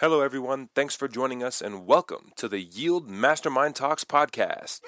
Hello, 0.00 0.22
everyone. 0.22 0.70
Thanks 0.74 0.96
for 0.96 1.08
joining 1.08 1.42
us, 1.42 1.60
and 1.60 1.84
welcome 1.84 2.32
to 2.36 2.48
the 2.48 2.58
Yield 2.58 3.10
Mastermind 3.10 3.76
Talks 3.76 4.02
podcast. 4.02 4.80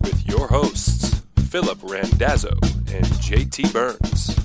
With 0.00 0.28
your 0.28 0.46
hosts, 0.46 1.22
Philip 1.48 1.80
Randazzo 1.82 2.52
and 2.92 3.04
JT 3.18 3.72
Burns. 3.72 4.38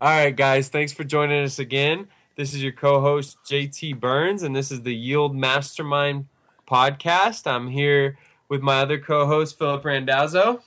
All 0.00 0.10
right, 0.10 0.36
guys, 0.36 0.68
thanks 0.68 0.92
for 0.92 1.02
joining 1.02 1.42
us 1.42 1.58
again. 1.58 2.06
This 2.36 2.54
is 2.54 2.62
your 2.62 2.70
co 2.70 3.00
host, 3.00 3.38
JT 3.48 3.98
Burns, 3.98 4.44
and 4.44 4.54
this 4.54 4.70
is 4.70 4.82
the 4.82 4.94
Yield 4.94 5.34
Mastermind 5.34 6.26
podcast. 6.70 7.46
I'm 7.46 7.68
here 7.68 8.16
with 8.48 8.62
my 8.62 8.80
other 8.80 8.98
co 8.98 9.26
host, 9.26 9.58
Philip 9.58 9.84
Randazzo. 9.84 10.62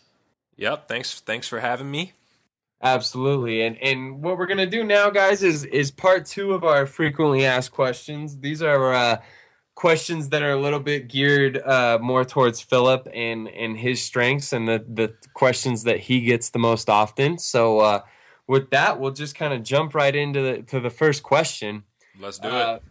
Yep, 0.57 0.87
thanks 0.87 1.19
thanks 1.21 1.47
for 1.47 1.59
having 1.59 1.89
me. 1.89 2.11
Absolutely. 2.81 3.61
And 3.61 3.77
and 3.81 4.21
what 4.21 4.37
we're 4.37 4.45
gonna 4.45 4.65
do 4.65 4.83
now, 4.83 5.09
guys, 5.09 5.41
is 5.41 5.63
is 5.65 5.89
part 5.91 6.25
two 6.25 6.53
of 6.53 6.63
our 6.63 6.85
frequently 6.85 7.45
asked 7.45 7.71
questions. 7.71 8.37
These 8.39 8.61
are 8.61 8.93
uh, 8.93 9.21
questions 9.75 10.29
that 10.29 10.43
are 10.43 10.51
a 10.51 10.59
little 10.59 10.81
bit 10.81 11.07
geared 11.07 11.57
uh, 11.59 11.97
more 12.01 12.25
towards 12.25 12.61
Philip 12.61 13.07
and 13.13 13.47
and 13.47 13.77
his 13.77 14.03
strengths 14.03 14.51
and 14.51 14.67
the 14.67 14.83
the 14.87 15.13
questions 15.33 15.83
that 15.83 15.99
he 16.01 16.21
gets 16.21 16.49
the 16.49 16.59
most 16.59 16.89
often. 16.89 17.37
So 17.37 17.79
uh, 17.79 18.01
with 18.47 18.69
that, 18.71 18.99
we'll 18.99 19.11
just 19.11 19.35
kind 19.35 19.53
of 19.53 19.63
jump 19.63 19.95
right 19.95 20.13
into 20.15 20.41
the 20.41 20.61
to 20.63 20.81
the 20.81 20.89
first 20.89 21.23
question. 21.23 21.83
Let's 22.19 22.37
do 22.37 22.49
Uh, 22.49 22.75
it. 22.75 22.83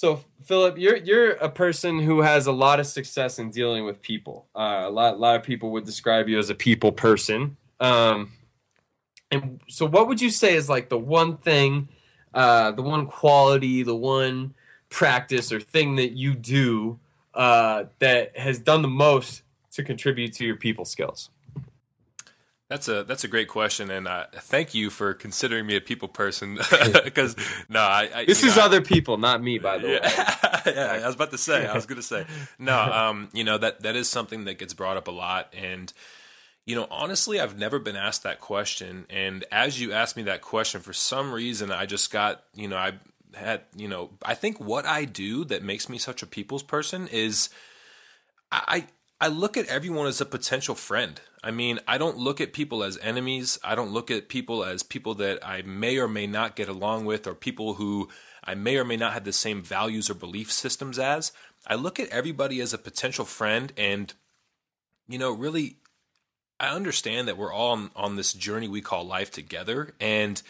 So, 0.00 0.24
Philip, 0.44 0.78
you're 0.78 0.96
you're 0.96 1.32
a 1.32 1.50
person 1.50 1.98
who 1.98 2.22
has 2.22 2.46
a 2.46 2.52
lot 2.52 2.80
of 2.80 2.86
success 2.86 3.38
in 3.38 3.50
dealing 3.50 3.84
with 3.84 4.00
people. 4.00 4.46
Uh, 4.56 4.84
a 4.86 4.90
lot 4.90 5.20
lot 5.20 5.36
of 5.36 5.42
people 5.42 5.72
would 5.72 5.84
describe 5.84 6.26
you 6.26 6.38
as 6.38 6.48
a 6.48 6.54
people 6.54 6.90
person. 6.90 7.58
Um, 7.80 8.32
and 9.30 9.60
so, 9.68 9.84
what 9.84 10.08
would 10.08 10.18
you 10.18 10.30
say 10.30 10.54
is 10.54 10.70
like 10.70 10.88
the 10.88 10.96
one 10.96 11.36
thing, 11.36 11.90
uh, 12.32 12.70
the 12.70 12.80
one 12.80 13.04
quality, 13.08 13.82
the 13.82 13.94
one 13.94 14.54
practice 14.88 15.52
or 15.52 15.60
thing 15.60 15.96
that 15.96 16.12
you 16.12 16.34
do 16.34 16.98
uh, 17.34 17.84
that 17.98 18.34
has 18.38 18.58
done 18.58 18.80
the 18.80 18.88
most 18.88 19.42
to 19.72 19.84
contribute 19.84 20.32
to 20.36 20.46
your 20.46 20.56
people 20.56 20.86
skills? 20.86 21.28
That's 22.70 22.86
a 22.86 23.02
that's 23.02 23.24
a 23.24 23.28
great 23.28 23.48
question, 23.48 23.90
and 23.90 24.06
uh, 24.06 24.26
thank 24.32 24.74
you 24.74 24.90
for 24.90 25.12
considering 25.12 25.66
me 25.66 25.74
a 25.74 25.80
people 25.80 26.06
person. 26.06 26.56
Because 27.04 27.34
no, 27.68 27.80
I, 27.80 28.08
I 28.14 28.24
This 28.24 28.44
is 28.44 28.56
know, 28.56 28.62
other 28.62 28.80
people, 28.80 29.18
not 29.18 29.42
me, 29.42 29.58
by 29.58 29.78
the 29.78 29.88
way. 29.88 30.00
yeah, 30.04 30.62
yeah, 30.66 31.00
I 31.02 31.06
was 31.06 31.16
about 31.16 31.32
to 31.32 31.38
say. 31.38 31.66
I 31.66 31.74
was 31.74 31.86
going 31.86 32.00
to 32.00 32.06
say 32.06 32.26
no. 32.60 32.78
Um, 32.78 33.28
you 33.32 33.42
know 33.42 33.58
that 33.58 33.80
that 33.80 33.96
is 33.96 34.08
something 34.08 34.44
that 34.44 34.58
gets 34.58 34.72
brought 34.72 34.96
up 34.96 35.08
a 35.08 35.10
lot, 35.10 35.52
and 35.52 35.92
you 36.64 36.76
know, 36.76 36.86
honestly, 36.92 37.40
I've 37.40 37.58
never 37.58 37.80
been 37.80 37.96
asked 37.96 38.22
that 38.22 38.38
question. 38.38 39.04
And 39.10 39.44
as 39.50 39.80
you 39.80 39.92
asked 39.92 40.16
me 40.16 40.22
that 40.24 40.40
question, 40.40 40.80
for 40.80 40.92
some 40.92 41.32
reason, 41.32 41.72
I 41.72 41.86
just 41.86 42.12
got 42.12 42.44
you 42.54 42.68
know, 42.68 42.76
I 42.76 42.92
had 43.34 43.62
you 43.74 43.88
know, 43.88 44.10
I 44.24 44.34
think 44.34 44.60
what 44.60 44.86
I 44.86 45.06
do 45.06 45.44
that 45.46 45.64
makes 45.64 45.88
me 45.88 45.98
such 45.98 46.22
a 46.22 46.26
people's 46.26 46.62
person 46.62 47.08
is 47.08 47.48
I 48.52 48.86
I 49.20 49.28
look 49.28 49.58
at 49.58 49.66
everyone 49.66 50.06
as 50.06 50.20
a 50.22 50.26
potential 50.26 50.74
friend. 50.74 51.20
I 51.44 51.50
mean, 51.50 51.78
I 51.86 51.98
don't 51.98 52.16
look 52.16 52.40
at 52.40 52.54
people 52.54 52.82
as 52.82 52.96
enemies. 52.98 53.58
I 53.62 53.74
don't 53.74 53.92
look 53.92 54.10
at 54.10 54.30
people 54.30 54.64
as 54.64 54.82
people 54.82 55.14
that 55.16 55.46
I 55.46 55.60
may 55.62 55.98
or 55.98 56.08
may 56.08 56.26
not 56.26 56.56
get 56.56 56.68
along 56.68 57.04
with 57.04 57.26
or 57.26 57.34
people 57.34 57.74
who 57.74 58.08
I 58.42 58.54
may 58.54 58.78
or 58.78 58.84
may 58.84 58.96
not 58.96 59.12
have 59.12 59.24
the 59.24 59.32
same 59.32 59.62
values 59.62 60.08
or 60.08 60.14
belief 60.14 60.50
systems 60.50 60.98
as. 60.98 61.32
I 61.66 61.74
look 61.74 62.00
at 62.00 62.08
everybody 62.08 62.60
as 62.62 62.72
a 62.72 62.78
potential 62.78 63.26
friend 63.26 63.72
and 63.76 64.14
you 65.06 65.18
know, 65.18 65.32
really 65.32 65.76
I 66.58 66.68
understand 66.68 67.28
that 67.28 67.36
we're 67.36 67.52
all 67.52 67.72
on, 67.72 67.90
on 67.96 68.16
this 68.16 68.32
journey 68.32 68.68
we 68.68 68.80
call 68.80 69.04
life 69.04 69.30
together 69.30 69.94
and 70.00 70.40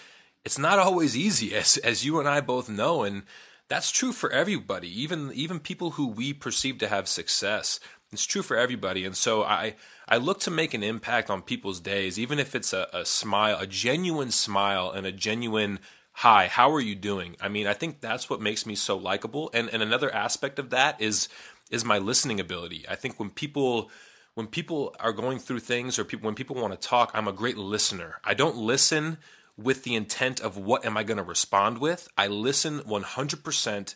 it's 0.44 0.59
not 0.59 0.78
always 0.78 1.16
easy 1.16 1.54
as 1.56 1.76
as 1.78 2.04
you 2.04 2.20
and 2.20 2.28
I 2.28 2.41
both 2.41 2.69
know 2.69 3.03
and 3.03 3.25
that's 3.69 3.91
true 3.91 4.12
for 4.12 4.30
everybody 4.30 4.88
even 5.03 5.32
even 5.32 5.60
people 5.60 5.92
who 5.92 6.09
we 6.09 6.32
perceive 6.32 6.78
to 6.78 6.88
have 6.88 7.09
success 7.09 7.80
it's 8.12 8.26
true 8.26 8.43
for 8.43 8.56
everybody 8.56 9.04
and 9.04 9.16
so 9.16 9.43
i 9.43 9.75
i 10.09 10.16
look 10.16 10.41
to 10.41 10.50
make 10.50 10.75
an 10.75 10.82
impact 10.82 11.31
on 11.31 11.43
people's 11.43 11.81
days 11.81 12.19
even 12.19 12.38
if 12.38 12.54
it's 12.54 12.72
a, 12.72 12.88
a 12.93 13.04
smile 13.04 13.56
a 13.59 13.66
genuine 13.66 14.31
smile 14.31 14.91
and 14.91 15.06
a 15.06 15.12
genuine 15.12 15.78
hi 16.12 16.48
how 16.48 16.71
are 16.72 16.81
you 16.81 16.94
doing? 16.94 17.37
I 17.41 17.48
mean 17.48 17.66
i 17.66 17.72
think 17.72 18.00
that's 18.00 18.28
what 18.28 18.41
makes 18.41 18.66
me 18.66 18.75
so 18.75 18.97
likable 18.97 19.50
and 19.54 19.69
and 19.71 19.82
another 19.82 20.15
aspect 20.15 20.59
of 20.59 20.71
that 20.71 21.00
is 21.00 21.28
is 21.71 21.84
my 21.84 21.98
listening 21.98 22.41
ability. 22.41 22.84
I 22.88 22.97
think 22.97 23.19
when 23.19 23.31
people 23.31 23.91
when 24.34 24.47
people 24.47 24.94
are 25.00 25.12
going 25.12 25.38
through 25.38 25.60
things 25.60 25.98
or 25.98 26.04
people 26.04 26.27
when 26.27 26.34
people 26.34 26.56
want 26.56 26.78
to 26.78 26.88
talk 26.88 27.10
i'm 27.15 27.28
a 27.28 27.32
great 27.32 27.56
listener. 27.56 28.16
I 28.25 28.34
don't 28.34 28.56
listen 28.56 29.19
with 29.56 29.84
the 29.84 29.94
intent 29.94 30.41
of 30.41 30.56
what 30.56 30.84
am 30.84 30.97
i 30.97 31.04
going 31.04 31.16
to 31.19 31.22
respond 31.22 31.78
with. 31.78 32.09
I 32.19 32.27
listen 32.27 32.81
100% 32.81 33.94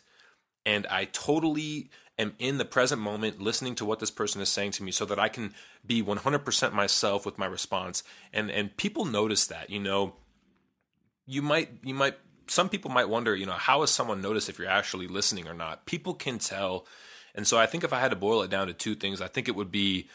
and 0.65 0.87
i 0.87 1.05
totally 1.05 1.89
am 2.17 2.33
in 2.39 2.57
the 2.57 2.65
present 2.65 3.01
moment 3.01 3.41
listening 3.41 3.75
to 3.75 3.85
what 3.85 3.99
this 3.99 4.11
person 4.11 4.41
is 4.41 4.49
saying 4.49 4.71
to 4.71 4.83
me 4.83 4.91
so 4.91 5.05
that 5.05 5.19
i 5.19 5.27
can 5.27 5.53
be 5.87 6.01
100% 6.01 6.73
myself 6.73 7.25
with 7.25 7.37
my 7.37 7.45
response. 7.45 8.03
And 8.33 8.49
and 8.49 8.75
people 8.77 9.05
notice 9.05 9.47
that 9.47 9.69
you 9.69 9.79
know. 9.79 10.15
You 11.27 11.41
might 11.41 11.69
you 11.83 11.95
might 11.95 12.17
some 12.47 12.69
people 12.69 12.91
might 12.91 13.09
wonder 13.09 13.35
you 13.35 13.47
know 13.47 13.53
how 13.53 13.81
is 13.81 13.89
someone 13.89 14.21
notice 14.21 14.47
if 14.47 14.59
you're 14.59 14.67
actually 14.69 15.07
listening 15.07 15.47
or 15.47 15.53
not? 15.53 15.85
People 15.85 16.13
can 16.13 16.37
tell. 16.37 16.85
And 17.33 17.47
so 17.47 17.57
i 17.57 17.65
think 17.65 17.83
if 17.83 17.91
i 17.91 17.99
had 17.99 18.11
to 18.11 18.15
boil 18.15 18.43
it 18.43 18.49
down 18.49 18.67
to 18.67 18.73
two 18.73 18.95
things 18.95 19.19
i 19.19 19.27
think 19.27 19.49
it 19.49 19.55
would 19.55 19.71
be 19.71 20.07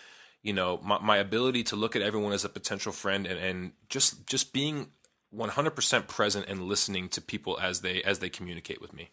you 0.43 0.55
know 0.55 0.81
my, 0.83 0.99
my 1.01 1.19
ability 1.19 1.63
to 1.65 1.77
look 1.77 1.95
at 1.95 2.01
everyone 2.01 2.33
as 2.33 2.47
a 2.47 2.49
potential 2.49 2.93
friend 2.93 3.27
and, 3.27 3.39
and 3.39 3.73
just 3.91 4.27
just 4.27 4.55
being 4.55 4.89
100% 5.37 6.09
present 6.09 6.47
and 6.49 6.63
listening 6.63 7.11
to 7.11 7.21
people 7.21 7.61
as 7.61 7.83
they 7.83 8.03
as 8.05 8.21
they 8.21 8.31
communicate 8.31 8.81
with 8.81 8.95
me 8.95 9.11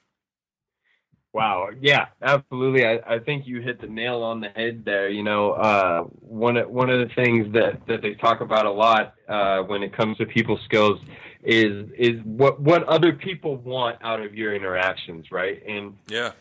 Wow. 1.38 1.70
Yeah, 1.80 2.08
absolutely. 2.22 2.86
I, 2.86 3.00
I 3.08 3.20
think 3.20 3.48
you 3.48 3.62
hit 3.62 3.80
the 3.80 3.88
nail 3.88 4.24
on 4.24 4.42
the 4.42 4.50
head 4.50 4.84
there. 4.86 5.10
You 5.10 5.24
know, 5.24 5.52
uh, 5.52 6.04
one 6.22 6.58
of, 6.58 6.70
one 6.70 6.90
of 6.90 7.00
the 7.00 7.14
things 7.16 7.54
that, 7.54 7.80
that 7.88 8.02
they 8.02 8.16
talk 8.16 8.42
about 8.42 8.66
a 8.66 8.72
lot 8.72 9.14
uh, 9.30 9.60
when 9.60 9.84
it 9.84 9.96
comes 9.96 10.18
to 10.18 10.26
people 10.26 10.60
skills 10.66 11.00
is 11.44 11.88
is 11.98 12.20
what 12.24 12.60
what 12.60 12.84
other 12.84 13.14
people 13.14 13.58
want 13.58 13.98
out 14.02 14.20
of 14.20 14.36
your 14.36 14.54
interactions, 14.56 15.32
right? 15.32 15.62
And 15.66 15.96
yeah 16.08 16.32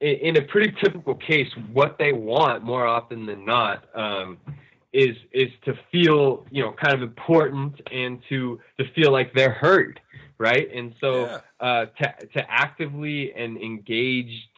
in, 0.00 0.16
in 0.16 0.36
a 0.36 0.42
pretty 0.42 0.74
typical 0.82 1.14
case, 1.14 1.48
what 1.72 1.98
they 1.98 2.12
want 2.12 2.62
more 2.62 2.86
often 2.86 3.26
than 3.26 3.44
not 3.44 3.84
um, 3.94 4.38
is 4.92 5.16
is 5.32 5.48
to 5.64 5.74
feel 5.92 6.46
you 6.50 6.62
know 6.62 6.72
kind 6.72 6.94
of 6.94 7.02
important 7.02 7.80
and 7.92 8.20
to 8.28 8.58
to 8.78 8.84
feel 8.94 9.12
like 9.12 9.32
they're 9.34 9.52
heard, 9.52 10.00
right? 10.38 10.68
And 10.74 10.94
so 11.00 11.26
Yeah. 11.26 11.40
Uh, 11.60 11.86
to 11.86 12.26
to 12.34 12.50
actively 12.50 13.32
and 13.34 13.56
engaged, 13.58 14.48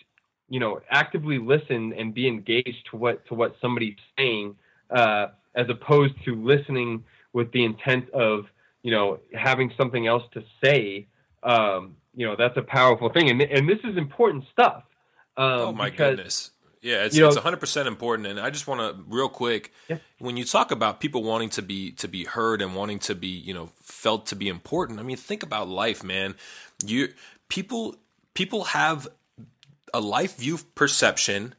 you 0.48 0.60
know, 0.60 0.80
actively 0.90 1.38
listen 1.38 1.92
and 1.94 2.12
be 2.14 2.26
engaged 2.28 2.86
to 2.90 2.96
what 2.96 3.24
to 3.26 3.34
what 3.34 3.54
somebody's 3.60 3.96
saying, 4.18 4.54
uh, 4.90 5.28
as 5.54 5.68
opposed 5.68 6.14
to 6.24 6.34
listening 6.34 7.04
with 7.32 7.50
the 7.52 7.64
intent 7.64 8.10
of 8.10 8.46
you 8.82 8.90
know 8.90 9.18
having 9.34 9.72
something 9.76 10.06
else 10.06 10.22
to 10.32 10.42
say. 10.62 11.06
Um, 11.42 11.96
you 12.14 12.26
know, 12.26 12.36
that's 12.36 12.56
a 12.56 12.62
powerful 12.62 13.08
thing, 13.10 13.30
and 13.30 13.40
and 13.40 13.68
this 13.68 13.78
is 13.84 13.96
important 13.96 14.44
stuff. 14.52 14.82
Um, 15.36 15.60
oh 15.60 15.72
my 15.72 15.90
because- 15.90 16.16
goodness 16.16 16.50
yeah 16.82 17.04
it's 17.04 17.14
you 17.14 17.20
know- 17.20 17.28
it's 17.28 17.36
100% 17.36 17.86
important 17.86 18.26
and 18.26 18.40
i 18.40 18.48
just 18.48 18.66
want 18.66 18.80
to 18.80 19.04
real 19.06 19.28
quick 19.28 19.70
Yeah. 19.88 19.98
when 20.18 20.38
you 20.38 20.44
talk 20.46 20.70
about 20.70 20.98
people 20.98 21.22
wanting 21.22 21.50
to 21.50 21.60
be 21.60 21.92
to 21.92 22.08
be 22.08 22.24
heard 22.24 22.62
and 22.62 22.74
wanting 22.74 22.98
to 23.00 23.14
be 23.14 23.28
you 23.28 23.52
know 23.52 23.68
felt 23.82 24.24
to 24.28 24.34
be 24.34 24.48
important 24.48 24.98
i 24.98 25.02
mean 25.02 25.18
think 25.18 25.42
about 25.42 25.68
life 25.68 26.02
man 26.02 26.36
you 26.84 27.08
people 27.48 27.96
people 28.34 28.64
have 28.64 29.08
a 29.92 30.00
life 30.00 30.36
view 30.36 30.58
perception 30.74 31.54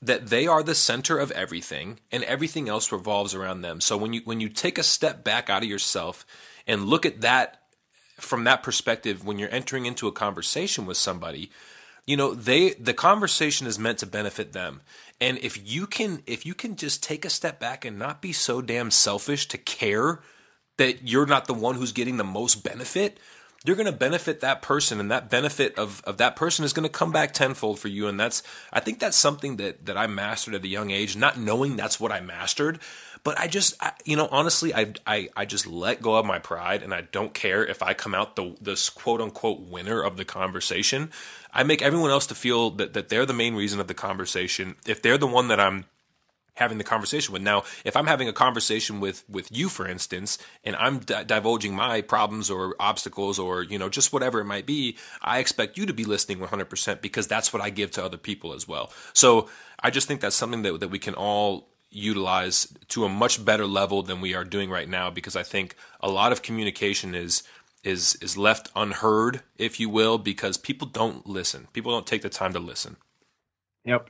that 0.00 0.28
they 0.28 0.46
are 0.46 0.62
the 0.62 0.74
center 0.74 1.18
of 1.18 1.30
everything 1.32 2.00
and 2.10 2.24
everything 2.24 2.68
else 2.68 2.90
revolves 2.90 3.34
around 3.34 3.60
them. 3.60 3.80
So 3.80 3.96
when 3.96 4.12
you 4.12 4.22
when 4.24 4.40
you 4.40 4.48
take 4.48 4.78
a 4.78 4.82
step 4.82 5.24
back 5.24 5.50
out 5.50 5.62
of 5.62 5.68
yourself 5.68 6.26
and 6.66 6.86
look 6.86 7.06
at 7.06 7.20
that 7.20 7.62
from 8.18 8.44
that 8.44 8.62
perspective 8.62 9.24
when 9.24 9.38
you're 9.38 9.52
entering 9.52 9.86
into 9.86 10.08
a 10.08 10.12
conversation 10.12 10.86
with 10.86 10.96
somebody 10.96 11.50
you 12.08 12.16
know 12.16 12.34
they 12.34 12.70
the 12.70 12.94
conversation 12.94 13.66
is 13.66 13.78
meant 13.78 13.98
to 13.98 14.06
benefit 14.06 14.54
them. 14.54 14.80
And 15.20 15.36
if 15.38 15.70
you 15.70 15.86
can 15.86 16.22
if 16.26 16.46
you 16.46 16.54
can 16.54 16.74
just 16.74 17.02
take 17.02 17.26
a 17.26 17.30
step 17.30 17.60
back 17.60 17.84
and 17.84 17.98
not 17.98 18.22
be 18.22 18.32
so 18.32 18.62
damn 18.62 18.90
selfish 18.90 19.46
to 19.48 19.58
care 19.58 20.20
that 20.78 21.06
you're 21.06 21.26
not 21.26 21.44
the 21.46 21.54
one 21.54 21.74
who's 21.74 21.92
getting 21.92 22.16
the 22.16 22.24
most 22.24 22.64
benefit 22.64 23.18
you're 23.64 23.76
going 23.76 23.86
to 23.86 23.92
benefit 23.92 24.40
that 24.40 24.62
person 24.62 25.00
and 25.00 25.10
that 25.10 25.28
benefit 25.28 25.76
of, 25.78 26.00
of 26.04 26.16
that 26.18 26.36
person 26.36 26.64
is 26.64 26.72
going 26.72 26.84
to 26.84 26.88
come 26.88 27.10
back 27.10 27.32
tenfold 27.32 27.78
for 27.78 27.88
you 27.88 28.06
and 28.06 28.18
that's 28.18 28.42
i 28.72 28.80
think 28.80 28.98
that's 28.98 29.16
something 29.16 29.56
that 29.56 29.84
that 29.86 29.96
i 29.96 30.06
mastered 30.06 30.54
at 30.54 30.64
a 30.64 30.68
young 30.68 30.90
age 30.90 31.16
not 31.16 31.38
knowing 31.38 31.76
that's 31.76 31.98
what 31.98 32.12
i 32.12 32.20
mastered 32.20 32.78
But 33.24 33.38
I 33.38 33.48
just, 33.48 33.74
I, 33.80 33.92
you 34.04 34.16
know, 34.16 34.28
honestly, 34.30 34.74
I, 34.74 34.92
I, 35.06 35.28
I 35.36 35.44
just 35.44 35.66
let 35.66 36.00
go 36.00 36.16
of 36.16 36.24
my 36.24 36.38
pride, 36.38 36.82
and 36.82 36.94
I 36.94 37.02
don't 37.02 37.34
care 37.34 37.66
if 37.66 37.82
I 37.82 37.92
come 37.92 38.14
out 38.14 38.36
the 38.36 38.56
this 38.60 38.88
quote 38.90 39.20
unquote 39.20 39.60
winner 39.60 40.02
of 40.02 40.16
the 40.16 40.24
conversation. 40.24 41.10
I 41.52 41.62
make 41.64 41.82
everyone 41.82 42.10
else 42.10 42.26
to 42.28 42.34
feel 42.34 42.70
that 42.72 42.92
that 42.94 43.08
they're 43.08 43.26
the 43.26 43.34
main 43.34 43.54
reason 43.54 43.80
of 43.80 43.88
the 43.88 43.94
conversation. 43.94 44.76
If 44.86 45.02
they're 45.02 45.18
the 45.18 45.26
one 45.26 45.48
that 45.48 45.60
I'm 45.60 45.86
having 46.58 46.78
the 46.78 46.84
conversation 46.84 47.32
with. 47.32 47.42
Now, 47.42 47.64
if 47.84 47.96
I'm 47.96 48.06
having 48.06 48.28
a 48.28 48.32
conversation 48.32 49.00
with 49.00 49.24
with 49.28 49.50
you, 49.50 49.68
for 49.68 49.88
instance, 49.88 50.38
and 50.64 50.76
I'm 50.76 50.98
d- 50.98 51.24
divulging 51.26 51.74
my 51.74 52.02
problems 52.02 52.50
or 52.50 52.74
obstacles 52.78 53.38
or 53.38 53.62
you 53.62 53.78
know 53.78 53.88
just 53.88 54.12
whatever 54.12 54.40
it 54.40 54.44
might 54.44 54.66
be, 54.66 54.96
I 55.22 55.38
expect 55.38 55.78
you 55.78 55.86
to 55.86 55.92
be 55.94 56.04
listening 56.04 56.38
100% 56.38 57.00
because 57.00 57.26
that's 57.26 57.52
what 57.52 57.62
I 57.62 57.70
give 57.70 57.90
to 57.92 58.04
other 58.04 58.16
people 58.16 58.52
as 58.52 58.68
well. 58.68 58.92
So 59.12 59.48
I 59.80 59.90
just 59.90 60.08
think 60.08 60.20
that's 60.20 60.36
something 60.36 60.62
that 60.62 60.80
that 60.80 60.88
we 60.88 60.98
can 60.98 61.14
all 61.14 61.68
utilize 61.90 62.68
to 62.88 63.04
a 63.04 63.08
much 63.08 63.44
better 63.44 63.66
level 63.66 64.02
than 64.02 64.20
we 64.20 64.34
are 64.34 64.44
doing 64.44 64.70
right 64.70 64.88
now 64.88 65.10
because 65.10 65.36
I 65.36 65.42
think 65.42 65.74
a 66.00 66.10
lot 66.10 66.32
of 66.32 66.42
communication 66.42 67.14
is 67.14 67.42
is 67.84 68.16
is 68.16 68.36
left 68.36 68.70
unheard 68.74 69.42
if 69.56 69.80
you 69.80 69.88
will 69.88 70.18
because 70.18 70.58
people 70.58 70.86
don't 70.86 71.26
listen. 71.26 71.68
People 71.72 71.92
don't 71.92 72.06
take 72.06 72.22
the 72.22 72.28
time 72.28 72.52
to 72.52 72.58
listen. 72.58 72.96
Yep. 73.84 74.08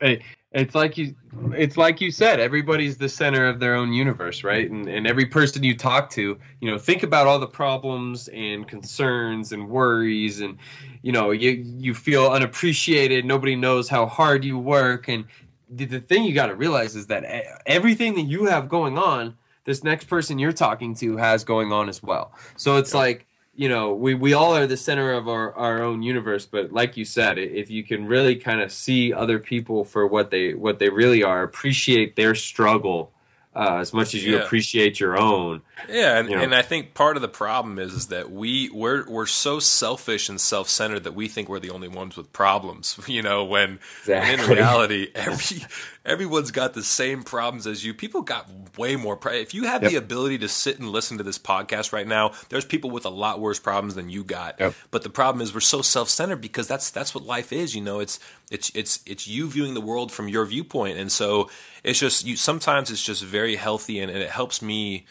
It's 0.53 0.75
like 0.75 0.97
you 0.97 1.15
it's 1.53 1.77
like 1.77 2.01
you 2.01 2.11
said 2.11 2.41
everybody's 2.41 2.97
the 2.97 3.09
center 3.09 3.47
of 3.47 3.61
their 3.61 3.75
own 3.75 3.93
universe 3.93 4.43
right? 4.43 4.71
And, 4.71 4.89
and 4.89 5.07
every 5.07 5.27
person 5.27 5.63
you 5.63 5.77
talk 5.77 6.09
to 6.11 6.39
you 6.61 6.71
know 6.71 6.79
think 6.79 7.03
about 7.03 7.27
all 7.27 7.39
the 7.39 7.47
problems 7.47 8.29
and 8.29 8.67
concerns 8.67 9.53
and 9.53 9.69
worries 9.69 10.41
and 10.41 10.57
you 11.03 11.13
know 11.13 11.33
you 11.33 11.51
you 11.51 11.95
feel 11.95 12.29
unappreciated. 12.29 13.27
Nobody 13.27 13.57
knows 13.57 13.89
how 13.89 14.07
hard 14.07 14.43
you 14.45 14.59
work. 14.59 15.09
And 15.09 15.27
the, 15.69 15.85
the 15.85 16.01
thing 16.01 16.25
you 16.25 16.33
got 16.33 16.47
to 16.47 16.55
realize 16.55 16.97
is 16.97 17.07
that 17.09 17.25
everything 17.67 18.15
that 18.15 18.23
you 18.23 18.47
have 18.47 18.71
going 18.71 18.97
on 18.97 19.37
this 19.69 19.85
next 19.85 20.05
person 20.05 20.39
you're 20.39 20.51
talking 20.51 20.95
to 20.95 21.19
has 21.19 21.45
going 21.45 21.73
on 21.73 21.91
as 21.91 22.03
well. 22.03 22.33
So 22.57 22.79
it's 22.79 22.95
like 22.95 23.27
you 23.59 23.69
know 23.69 23.93
we, 23.93 24.15
we 24.15 24.33
all 24.33 24.57
are 24.57 24.69
the 24.69 24.77
center 24.77 25.13
of 25.13 25.29
our, 25.29 25.53
our 25.55 25.83
own 25.83 26.01
universe 26.01 26.47
but 26.47 26.73
like 26.73 26.97
you 26.97 27.05
said 27.05 27.39
if 27.39 27.69
you 27.71 27.83
can 27.83 28.07
really 28.07 28.37
kind 28.37 28.61
of 28.61 28.73
see 28.73 29.13
other 29.13 29.41
people 29.41 29.85
for 29.85 30.07
what 30.07 30.31
they 30.31 30.55
what 30.55 30.79
they 30.79 30.89
really 30.89 31.25
are 31.25 31.43
appreciate 31.43 32.15
their 32.15 32.37
struggle 32.37 33.13
uh, 33.59 33.79
as 33.81 33.93
much 33.93 34.15
as 34.15 34.25
you 34.25 34.37
yeah. 34.37 34.43
appreciate 34.43 35.01
your 35.01 35.19
own. 35.19 35.63
Yeah, 35.89 36.19
and, 36.19 36.29
you 36.29 36.37
know. 36.37 36.43
and 36.43 36.55
I 36.55 36.63
think 36.63 36.95
part 36.95 37.17
of 37.17 37.23
the 37.23 37.29
problem 37.29 37.81
is, 37.81 37.93
is 37.93 38.07
that 38.07 38.31
we 38.31 38.71
we're 38.71 39.05
we're 39.09 39.27
so 39.27 39.59
selfish 39.59 40.29
and 40.29 40.41
self 40.41 40.69
centered 40.69 41.03
that 41.05 41.15
we 41.15 41.27
think 41.27 41.49
we're 41.49 41.59
the 41.59 41.71
only 41.71 41.89
ones 41.89 42.17
with 42.17 42.33
problems. 42.33 42.97
You 43.09 43.23
know, 43.23 43.45
when, 43.47 43.81
exactly. 44.01 44.45
in 44.45 44.51
reality, 44.51 45.09
every 45.15 45.67
everyone's 46.05 46.51
got 46.51 46.75
the 46.75 46.83
same 46.83 47.23
problems 47.23 47.67
as 47.67 47.85
you. 47.85 47.95
People 47.95 48.23
got 48.23 48.49
way 48.79 48.97
more. 48.97 49.17
Pro- 49.17 49.33
if 49.33 49.55
you 49.55 49.65
have 49.65 49.83
yep. 49.83 49.91
the 49.91 49.97
ability 49.97 50.39
to 50.39 50.49
sit 50.49 50.79
and 50.79 50.89
listen 50.89 51.19
to 51.19 51.25
this 51.25 51.39
podcast 51.39 51.93
right 51.93 52.07
now, 52.07 52.33
there's 52.49 52.65
people 52.65 52.91
with 52.91 53.05
a 53.05 53.11
lot 53.11 53.41
worse 53.41 53.59
problems 53.59 53.95
than 53.95 54.09
you 54.09 54.25
got. 54.25 54.59
Yep. 54.59 54.75
But 54.91 55.03
the 55.03 55.11
problem 55.11 55.43
is 55.43 55.55
we're 55.55 55.61
so 55.61 55.83
self 55.83 56.09
centered 56.09 56.41
because 56.41 56.67
that's 56.67 56.91
that's 56.91 57.15
what 57.15 57.25
life 57.25 57.53
is. 57.53 57.75
You 57.75 57.83
know, 57.83 58.01
it's 58.01 58.19
it's 58.51 58.71
it's 58.75 59.01
it's 59.07 59.29
you 59.29 59.49
viewing 59.49 59.75
the 59.75 59.81
world 59.81 60.11
from 60.11 60.29
your 60.29 60.45
viewpoint, 60.45 60.99
and 60.99 61.13
so 61.13 61.51
it's 61.85 61.99
just 61.99 62.25
you. 62.25 62.37
Sometimes 62.37 62.91
it's 62.91 63.05
just 63.05 63.23
very 63.23 63.57
healthy, 63.57 64.01
and, 64.01 64.11
and 64.11 64.23
it 64.23 64.31
helps 64.31 64.63
me. 64.63 65.07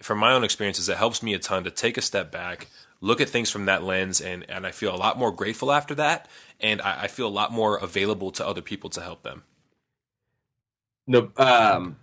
From 0.00 0.18
my 0.18 0.32
own 0.32 0.42
experiences, 0.42 0.88
it 0.88 0.96
helps 0.96 1.22
me 1.22 1.32
a 1.32 1.38
ton 1.38 1.62
to 1.62 1.70
take 1.70 1.96
a 1.96 2.02
step 2.02 2.32
back, 2.32 2.66
look 3.00 3.20
at 3.20 3.28
things 3.28 3.50
from 3.50 3.66
that 3.66 3.84
lens, 3.84 4.20
and 4.20 4.44
and 4.50 4.66
I 4.66 4.72
feel 4.72 4.92
a 4.92 4.96
lot 4.96 5.16
more 5.16 5.30
grateful 5.30 5.70
after 5.70 5.94
that, 5.94 6.28
and 6.60 6.82
I, 6.82 7.02
I 7.02 7.06
feel 7.06 7.28
a 7.28 7.30
lot 7.30 7.52
more 7.52 7.76
available 7.76 8.32
to 8.32 8.46
other 8.46 8.62
people 8.62 8.90
to 8.90 9.00
help 9.00 9.22
them. 9.22 9.44
No, 11.06 11.30
um, 11.36 11.96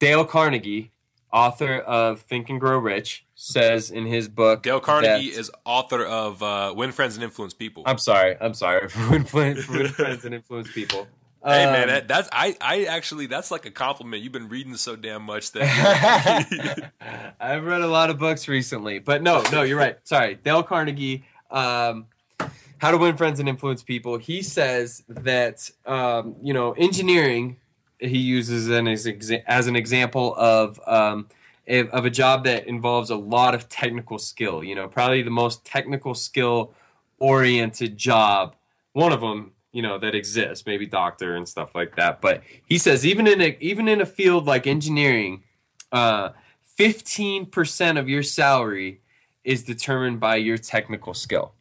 Dale 0.00 0.24
Carnegie, 0.24 0.92
author 1.32 1.78
of 1.78 2.22
Think 2.22 2.48
and 2.48 2.60
Grow 2.60 2.78
Rich, 2.78 3.26
says 3.34 3.90
in 3.90 4.06
his 4.06 4.28
book. 4.28 4.62
Dale 4.62 4.80
Carnegie 4.80 5.30
that, 5.30 5.38
is 5.38 5.50
author 5.64 6.04
of 6.04 6.42
uh, 6.42 6.74
Win 6.76 6.92
Friends 6.92 7.14
and 7.14 7.22
Influence 7.22 7.54
People. 7.54 7.84
I'm 7.86 7.98
sorry. 7.98 8.36
I'm 8.40 8.54
sorry. 8.54 8.88
Win, 9.10 9.24
Friends, 9.24 10.24
and 10.24 10.34
Influence 10.34 10.70
People. 10.72 11.06
Hey 11.42 11.64
um, 11.64 11.72
man, 11.72 11.88
that, 11.88 12.06
that's 12.06 12.28
I 12.32 12.54
I 12.60 12.84
actually 12.84 13.24
that's 13.24 13.50
like 13.50 13.64
a 13.64 13.70
compliment. 13.70 14.22
You've 14.22 14.32
been 14.32 14.50
reading 14.50 14.76
so 14.76 14.94
damn 14.94 15.22
much 15.22 15.52
that 15.52 16.92
I've 17.40 17.64
read 17.64 17.80
a 17.80 17.86
lot 17.86 18.10
of 18.10 18.18
books 18.18 18.46
recently, 18.46 18.98
but 18.98 19.22
no, 19.22 19.42
no, 19.50 19.62
you're 19.62 19.78
right. 19.78 19.96
Sorry, 20.04 20.34
Dale 20.34 20.62
Carnegie. 20.62 21.24
Um, 21.50 22.06
how 22.80 22.90
to 22.90 22.96
Win 22.96 23.16
Friends 23.16 23.38
and 23.40 23.48
Influence 23.48 23.82
People. 23.82 24.16
He 24.16 24.42
says 24.42 25.04
that 25.08 25.70
um, 25.86 26.36
you 26.42 26.54
know 26.54 26.72
engineering 26.72 27.58
he 27.98 28.18
uses 28.18 28.68
an 28.68 28.88
as, 28.88 29.06
as 29.46 29.66
an 29.66 29.76
example 29.76 30.34
of 30.36 30.80
um, 30.86 31.28
of 31.68 32.04
a 32.04 32.10
job 32.10 32.44
that 32.44 32.66
involves 32.66 33.10
a 33.10 33.16
lot 33.16 33.54
of 33.54 33.68
technical 33.68 34.18
skill. 34.18 34.64
You 34.64 34.74
know, 34.74 34.88
probably 34.88 35.22
the 35.22 35.30
most 35.30 35.64
technical 35.64 36.14
skill 36.14 36.72
oriented 37.18 37.96
job. 37.96 38.56
One 38.94 39.12
of 39.12 39.20
them, 39.20 39.52
you 39.72 39.82
know, 39.82 39.98
that 39.98 40.14
exists. 40.14 40.64
Maybe 40.66 40.86
doctor 40.86 41.36
and 41.36 41.46
stuff 41.46 41.74
like 41.74 41.96
that. 41.96 42.22
But 42.22 42.42
he 42.66 42.78
says 42.78 43.04
even 43.04 43.26
in 43.26 43.40
a 43.42 43.56
even 43.60 43.88
in 43.88 44.00
a 44.00 44.06
field 44.06 44.46
like 44.46 44.66
engineering, 44.66 45.42
uh, 45.92 46.30
fifteen 46.62 47.44
percent 47.44 47.98
of 47.98 48.08
your 48.08 48.22
salary 48.22 49.02
is 49.44 49.64
determined 49.64 50.18
by 50.18 50.36
your 50.36 50.56
technical 50.56 51.12
skill. 51.12 51.52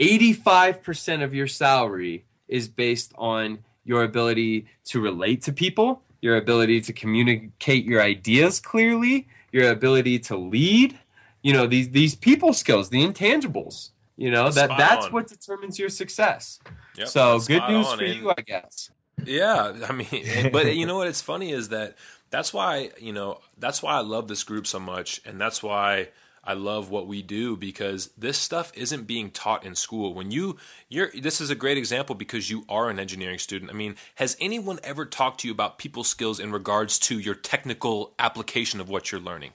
85% 0.00 1.22
of 1.22 1.34
your 1.34 1.46
salary 1.46 2.24
is 2.48 2.68
based 2.68 3.12
on 3.16 3.58
your 3.84 4.02
ability 4.02 4.66
to 4.86 5.00
relate 5.00 5.42
to 5.42 5.52
people, 5.52 6.02
your 6.20 6.36
ability 6.36 6.80
to 6.82 6.92
communicate 6.92 7.84
your 7.84 8.02
ideas 8.02 8.60
clearly, 8.60 9.28
your 9.52 9.70
ability 9.70 10.18
to 10.20 10.36
lead, 10.36 10.98
you 11.42 11.52
know, 11.52 11.66
these 11.66 11.90
these 11.90 12.14
people 12.14 12.52
skills, 12.52 12.90
the 12.90 13.04
intangibles. 13.04 13.90
You 14.16 14.30
know, 14.30 14.50
that 14.50 14.68
that's 14.76 15.06
on. 15.06 15.12
what 15.12 15.28
determines 15.28 15.78
your 15.78 15.88
success. 15.88 16.58
Yep, 16.98 17.08
so 17.08 17.38
good 17.40 17.62
news 17.68 17.86
on. 17.86 17.98
for 17.98 18.04
and, 18.04 18.14
you, 18.14 18.30
I 18.30 18.42
guess. 18.42 18.90
Yeah, 19.24 19.72
I 19.88 19.92
mean, 19.92 20.50
but 20.52 20.76
you 20.76 20.84
know 20.84 20.96
what? 20.98 21.08
It's 21.08 21.22
funny 21.22 21.52
is 21.52 21.70
that 21.70 21.96
that's 22.28 22.52
why 22.52 22.90
you 22.98 23.12
know 23.12 23.40
that's 23.56 23.82
why 23.82 23.94
I 23.94 24.00
love 24.00 24.28
this 24.28 24.44
group 24.44 24.66
so 24.66 24.78
much, 24.78 25.22
and 25.24 25.40
that's 25.40 25.62
why 25.62 26.08
I 26.42 26.54
love 26.54 26.90
what 26.90 27.06
we 27.06 27.22
do 27.22 27.56
because 27.56 28.10
this 28.16 28.38
stuff 28.38 28.72
isn't 28.74 29.06
being 29.06 29.30
taught 29.30 29.64
in 29.64 29.74
school. 29.74 30.14
When 30.14 30.30
you 30.30 30.56
you're 30.88 31.10
this 31.10 31.40
is 31.40 31.50
a 31.50 31.54
great 31.54 31.76
example 31.76 32.14
because 32.14 32.50
you 32.50 32.64
are 32.68 32.88
an 32.88 32.98
engineering 32.98 33.38
student. 33.38 33.70
I 33.70 33.74
mean, 33.74 33.96
has 34.14 34.36
anyone 34.40 34.80
ever 34.82 35.04
talked 35.04 35.40
to 35.40 35.48
you 35.48 35.52
about 35.52 35.78
people 35.78 36.02
skills 36.02 36.40
in 36.40 36.50
regards 36.50 36.98
to 37.00 37.18
your 37.18 37.34
technical 37.34 38.14
application 38.18 38.80
of 38.80 38.88
what 38.88 39.12
you're 39.12 39.20
learning? 39.20 39.52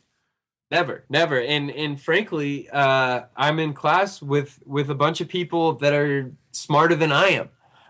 Never, 0.70 1.04
never. 1.10 1.40
And 1.42 1.72
and 1.72 2.00
frankly, 2.00 2.70
uh, 2.70 3.24
I'm 3.36 3.60
in 3.60 3.74
class 3.74 4.22
with 4.22 4.60
with 4.66 4.90
a 4.92 4.96
bunch 4.96 5.22
of 5.22 5.28
people 5.28 5.74
that 5.76 5.94
are 5.94 6.32
smarter 6.52 6.96
than 6.96 7.12
I 7.12 7.30
am. 7.30 7.50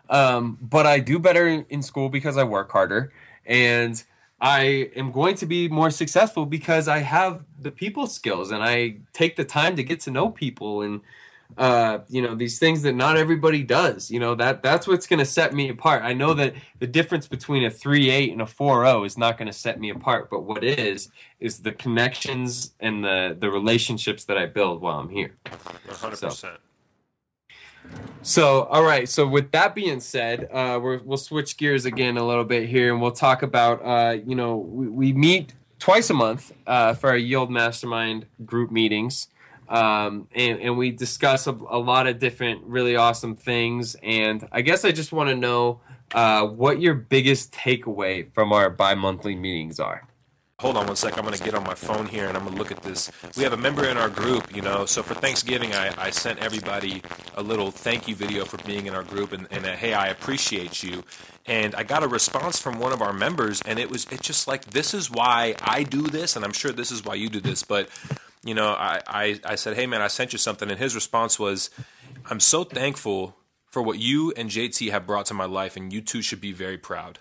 Um, 0.09 0.57
but 0.61 0.85
I 0.85 0.99
do 0.99 1.19
better 1.19 1.47
in 1.47 1.81
school 1.81 2.09
because 2.09 2.37
I 2.37 2.43
work 2.43 2.71
harder 2.71 3.11
and 3.45 4.01
I 4.39 4.89
am 4.95 5.11
going 5.11 5.35
to 5.35 5.45
be 5.45 5.69
more 5.69 5.89
successful 5.89 6.45
because 6.45 6.87
I 6.87 6.99
have 6.99 7.45
the 7.59 7.71
people 7.71 8.05
skills 8.07 8.51
and 8.51 8.61
I 8.61 8.97
take 9.13 9.35
the 9.35 9.45
time 9.45 9.75
to 9.77 9.83
get 9.83 10.01
to 10.01 10.11
know 10.11 10.29
people 10.29 10.81
and 10.81 11.01
uh, 11.57 11.99
you 12.09 12.21
know 12.21 12.35
these 12.35 12.59
things 12.59 12.81
that 12.81 12.93
not 12.93 13.17
everybody 13.17 13.63
does. 13.63 14.11
You 14.11 14.19
know 14.19 14.35
that 14.35 14.61
that's 14.61 14.87
what's 14.87 15.07
going 15.07 15.19
to 15.19 15.25
set 15.25 15.53
me 15.53 15.69
apart. 15.69 16.03
I 16.03 16.11
know 16.13 16.33
that 16.33 16.55
the 16.79 16.87
difference 16.87 17.27
between 17.27 17.63
a 17.63 17.69
three 17.69 18.09
eight 18.09 18.31
and 18.31 18.41
a 18.41 18.45
four 18.45 18.83
zero 18.83 19.03
is 19.03 19.17
not 19.17 19.37
going 19.37 19.47
to 19.47 19.53
set 19.53 19.79
me 19.79 19.89
apart, 19.89 20.29
but 20.29 20.43
what 20.43 20.63
is 20.63 21.09
is 21.39 21.59
the 21.59 21.71
connections 21.71 22.73
and 22.79 23.03
the 23.03 23.37
the 23.39 23.49
relationships 23.49 24.25
that 24.25 24.37
I 24.37 24.47
build 24.47 24.81
while 24.81 24.99
I'm 24.99 25.09
here. 25.09 25.35
One 25.85 25.95
hundred 25.95 26.19
percent. 26.19 26.57
So, 28.21 28.63
all 28.63 28.83
right. 28.83 29.07
So, 29.07 29.27
with 29.27 29.51
that 29.51 29.75
being 29.75 29.99
said, 29.99 30.49
uh, 30.51 30.79
we 30.81 30.97
will 30.97 31.15
switch 31.15 31.57
gears 31.57 31.85
again 31.85 32.17
a 32.17 32.25
little 32.25 32.43
bit 32.43 32.67
here, 32.67 32.91
and 32.91 32.99
we'll 32.99 33.11
talk 33.11 33.43
about. 33.43 33.85
Uh, 33.85 34.17
you 34.25 34.33
know, 34.33 34.57
we, 34.57 34.87
we, 34.87 35.13
meet 35.13 35.53
twice 35.77 36.09
a 36.09 36.15
month 36.15 36.51
uh, 36.65 36.95
for 36.95 37.09
our 37.11 37.17
Yield 37.17 37.51
Mastermind 37.51 38.25
group 38.43 38.71
meetings, 38.71 39.27
um, 39.69 40.27
and, 40.33 40.59
and, 40.59 40.75
we 40.75 40.89
discuss 40.89 41.45
a, 41.45 41.51
a, 41.51 41.77
lot 41.77 42.07
of 42.07 42.17
different 42.17 42.63
really 42.63 42.95
awesome 42.95 43.35
things. 43.35 43.95
And 44.01 44.47
I 44.51 44.61
guess 44.61 44.85
I 44.85 44.91
just 44.91 45.11
want 45.11 45.29
to 45.29 45.35
know 45.35 45.81
uh, 46.15 46.47
what 46.47 46.81
your 46.81 46.95
biggest 46.95 47.51
takeaway 47.51 48.33
from 48.33 48.51
our 48.51 48.71
bi-monthly 48.71 49.35
meetings 49.35 49.79
are. 49.79 50.07
Hold 50.59 50.77
on 50.77 50.87
one 50.87 50.95
sec. 50.95 51.17
I'm 51.17 51.25
going 51.25 51.37
to 51.37 51.43
get 51.43 51.53
on 51.53 51.65
my 51.65 51.75
phone 51.75 52.05
here 52.05 52.27
and 52.27 52.37
I'm 52.37 52.43
going 52.43 52.55
to 52.55 52.57
look 52.57 52.71
at 52.71 52.81
this. 52.81 53.11
We 53.35 53.43
have 53.43 53.51
a 53.51 53.57
member 53.57 53.85
in 53.89 53.97
our 53.97 54.07
group, 54.07 54.55
you 54.55 54.61
know. 54.61 54.85
So 54.85 55.03
for 55.03 55.13
Thanksgiving, 55.13 55.73
I, 55.73 55.93
I 55.97 56.11
sent 56.11 56.39
everybody 56.39 57.01
a 57.35 57.43
little 57.43 57.71
thank 57.71 58.07
you 58.07 58.15
video 58.15 58.45
for 58.45 58.55
being 58.59 58.85
in 58.85 58.95
our 58.95 59.03
group 59.03 59.33
and, 59.33 59.49
and 59.51 59.65
a, 59.65 59.75
hey, 59.75 59.93
I 59.93 60.07
appreciate 60.07 60.81
you. 60.81 61.03
And 61.45 61.75
I 61.75 61.83
got 61.83 62.03
a 62.03 62.07
response 62.07 62.57
from 62.57 62.79
one 62.79 62.93
of 62.93 63.01
our 63.01 63.11
members, 63.11 63.61
and 63.63 63.77
it 63.77 63.91
was 63.91 64.07
it's 64.09 64.25
just 64.25 64.47
like 64.47 64.65
this 64.67 64.93
is 64.93 65.11
why 65.11 65.55
I 65.61 65.83
do 65.83 66.03
this, 66.03 66.35
and 66.35 66.45
I'm 66.45 66.53
sure 66.53 66.71
this 66.71 66.89
is 66.89 67.03
why 67.03 67.15
you 67.15 67.29
do 67.29 67.41
this. 67.41 67.61
But 67.61 67.89
you 68.43 68.55
know, 68.55 68.69
I, 68.69 69.01
I, 69.07 69.39
I 69.45 69.55
said, 69.55 69.75
hey 69.75 69.85
man, 69.85 70.01
I 70.01 70.07
sent 70.07 70.31
you 70.31 70.39
something, 70.39 70.71
and 70.71 70.79
his 70.79 70.95
response 70.95 71.37
was, 71.37 71.69
I'm 72.29 72.39
so 72.39 72.63
thankful 72.63 73.35
for 73.65 73.81
what 73.81 73.99
you 73.99 74.31
and 74.37 74.49
JT 74.49 74.89
have 74.89 75.05
brought 75.05 75.25
to 75.27 75.33
my 75.33 75.45
life, 75.45 75.75
and 75.75 75.91
you 75.91 76.01
two 76.01 76.21
should 76.21 76.41
be 76.41 76.53
very 76.53 76.77
proud. 76.77 77.19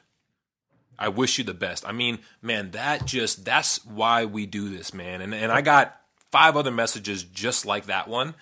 I 0.99 1.09
wish 1.09 1.39
you 1.39 1.45
the 1.45 1.55
best. 1.55 1.87
I 1.87 1.93
mean, 1.93 2.19
man, 2.43 2.71
that 2.73 3.07
just 3.07 3.45
that's 3.45 3.85
why 3.85 4.25
we 4.25 4.47
do 4.47 4.69
this, 4.69 4.95
man. 4.95 5.21
And 5.21 5.35
and 5.35 5.51
I 5.51 5.61
got 5.61 6.01
five 6.31 6.57
other 6.57 6.71
messages 6.71 7.23
just 7.23 7.65
like 7.65 7.87
that 7.87 8.09
one. 8.09 8.35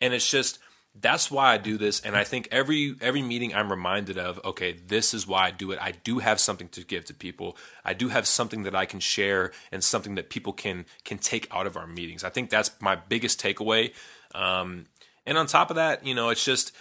And 0.00 0.14
it's 0.14 0.30
just 0.30 0.58
that's 0.98 1.30
why 1.30 1.52
I 1.52 1.58
do 1.58 1.78
this. 1.78 2.00
And 2.00 2.16
I 2.16 2.24
think 2.24 2.48
every 2.50 2.96
every 3.00 3.22
meeting 3.22 3.54
I'm 3.54 3.70
reminded 3.70 4.18
of, 4.18 4.40
okay, 4.44 4.72
this 4.72 5.14
is 5.14 5.26
why 5.26 5.46
I 5.46 5.50
do 5.50 5.70
it. 5.70 5.78
I 5.80 5.92
do 5.92 6.18
have 6.18 6.40
something 6.40 6.68
to 6.70 6.84
give 6.84 7.04
to 7.06 7.14
people. 7.14 7.56
I 7.84 7.94
do 7.94 8.08
have 8.08 8.26
something 8.26 8.64
that 8.64 8.74
I 8.74 8.86
can 8.86 9.00
share 9.00 9.52
and 9.70 9.82
something 9.82 10.16
that 10.16 10.30
people 10.30 10.52
can 10.52 10.86
can 11.04 11.18
take 11.18 11.46
out 11.50 11.66
of 11.66 11.76
our 11.76 11.86
meetings. 11.86 12.24
I 12.24 12.28
think 12.30 12.50
that's 12.50 12.70
my 12.80 12.96
biggest 12.96 13.40
takeaway. 13.40 13.92
Um, 14.34 14.86
and 15.26 15.38
on 15.38 15.46
top 15.46 15.70
of 15.70 15.76
that, 15.76 16.04
you 16.04 16.14
know, 16.14 16.30
it's 16.30 16.44
just 16.44 16.72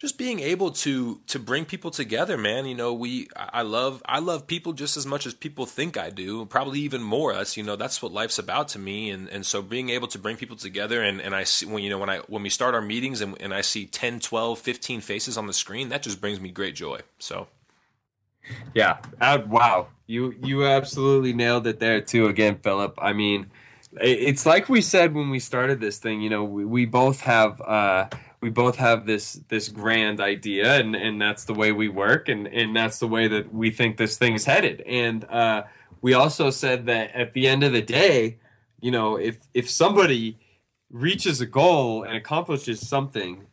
just 0.00 0.16
being 0.16 0.40
able 0.40 0.70
to 0.70 1.20
to 1.26 1.38
bring 1.38 1.64
people 1.64 1.90
together 1.90 2.38
man. 2.38 2.64
You 2.66 2.74
know 2.74 2.92
we 2.92 3.28
i 3.36 3.62
love 3.62 4.02
i 4.06 4.18
love 4.18 4.46
people 4.46 4.72
just 4.72 4.96
as 4.96 5.06
much 5.06 5.26
as 5.26 5.34
people 5.34 5.66
think 5.66 5.98
i 5.98 6.08
do 6.10 6.46
probably 6.46 6.80
even 6.80 7.02
more 7.02 7.34
that's 7.34 7.56
you 7.56 7.62
know 7.62 7.76
that's 7.76 8.02
what 8.02 8.10
life's 8.12 8.38
about 8.38 8.68
to 8.68 8.78
me. 8.78 9.10
And 9.10 9.28
and 9.28 9.44
so 9.44 9.62
being 9.62 9.90
able 9.90 10.08
to 10.08 10.18
bring 10.18 10.36
people 10.36 10.56
together 10.56 11.02
and 11.02 11.20
and 11.20 11.34
i 11.34 11.44
see 11.44 11.66
when 11.66 11.82
you 11.84 11.90
know 11.90 11.98
when 11.98 12.10
i 12.10 12.18
when 12.28 12.42
we 12.42 12.48
start 12.48 12.74
our 12.74 12.80
meetings 12.80 13.20
and, 13.20 13.40
and 13.40 13.52
i 13.52 13.60
see 13.60 13.86
10 13.86 14.20
12 14.20 14.58
15 14.58 15.00
faces 15.00 15.36
on 15.36 15.46
the 15.46 15.52
screen 15.52 15.90
that 15.90 16.02
just 16.02 16.20
brings 16.20 16.40
me 16.40 16.50
great 16.50 16.74
joy. 16.74 17.00
So. 17.18 17.46
Yeah. 18.74 18.98
Uh, 19.20 19.38
wow. 19.46 19.88
You 20.06 20.34
you 20.42 20.64
absolutely 20.64 21.34
nailed 21.34 21.66
it 21.66 21.78
there 21.78 22.00
too 22.00 22.26
again 22.26 22.58
philip. 22.62 22.94
I 22.98 23.12
mean 23.12 23.50
it's 24.00 24.46
like 24.46 24.68
we 24.68 24.80
said 24.80 25.14
when 25.14 25.30
we 25.30 25.40
started 25.40 25.80
this 25.80 25.98
thing 25.98 26.20
you 26.20 26.30
know 26.30 26.44
we, 26.44 26.64
we 26.64 26.86
both 26.86 27.20
have 27.22 27.60
uh 27.60 28.08
we 28.40 28.48
both 28.48 28.76
have 28.76 29.06
this 29.06 29.34
this 29.48 29.68
grand 29.68 30.20
idea 30.20 30.76
and 30.76 30.96
and 30.96 31.20
that's 31.20 31.44
the 31.44 31.54
way 31.54 31.72
we 31.72 31.88
work 31.88 32.28
and 32.28 32.46
and 32.48 32.74
that's 32.74 32.98
the 32.98 33.06
way 33.06 33.28
that 33.28 33.52
we 33.52 33.70
think 33.70 33.96
this 33.96 34.16
thing 34.16 34.34
is 34.34 34.44
headed. 34.44 34.82
And 34.82 35.24
uh, 35.24 35.64
we 36.00 36.14
also 36.14 36.50
said 36.50 36.86
that 36.86 37.14
at 37.14 37.34
the 37.34 37.46
end 37.46 37.62
of 37.62 37.72
the 37.72 37.82
day 37.82 38.38
you 38.80 38.90
know 38.90 39.16
if 39.16 39.38
if 39.52 39.68
somebody 39.68 40.38
reaches 40.90 41.40
a 41.40 41.46
goal 41.46 42.02
and 42.02 42.16
accomplishes 42.16 42.86
something 42.86 43.46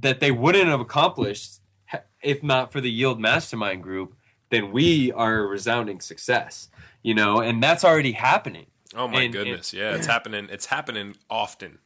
that 0.00 0.20
they 0.20 0.30
wouldn't 0.30 0.66
have 0.66 0.80
accomplished 0.80 1.60
if 2.22 2.42
not 2.42 2.72
for 2.72 2.80
the 2.80 2.90
yield 2.90 3.20
mastermind 3.20 3.82
group 3.82 4.14
then 4.50 4.72
we 4.72 5.12
are 5.12 5.40
a 5.40 5.46
resounding 5.46 6.00
success 6.00 6.68
you 7.02 7.14
know 7.14 7.40
and 7.40 7.62
that's 7.62 7.84
already 7.84 8.12
happening. 8.12 8.66
Oh 8.96 9.06
my 9.06 9.22
and, 9.22 9.32
goodness. 9.32 9.72
And, 9.72 9.80
yeah 9.80 9.94
it's 9.94 10.06
happening 10.06 10.48
it's 10.50 10.66
happening 10.66 11.16
often. 11.30 11.78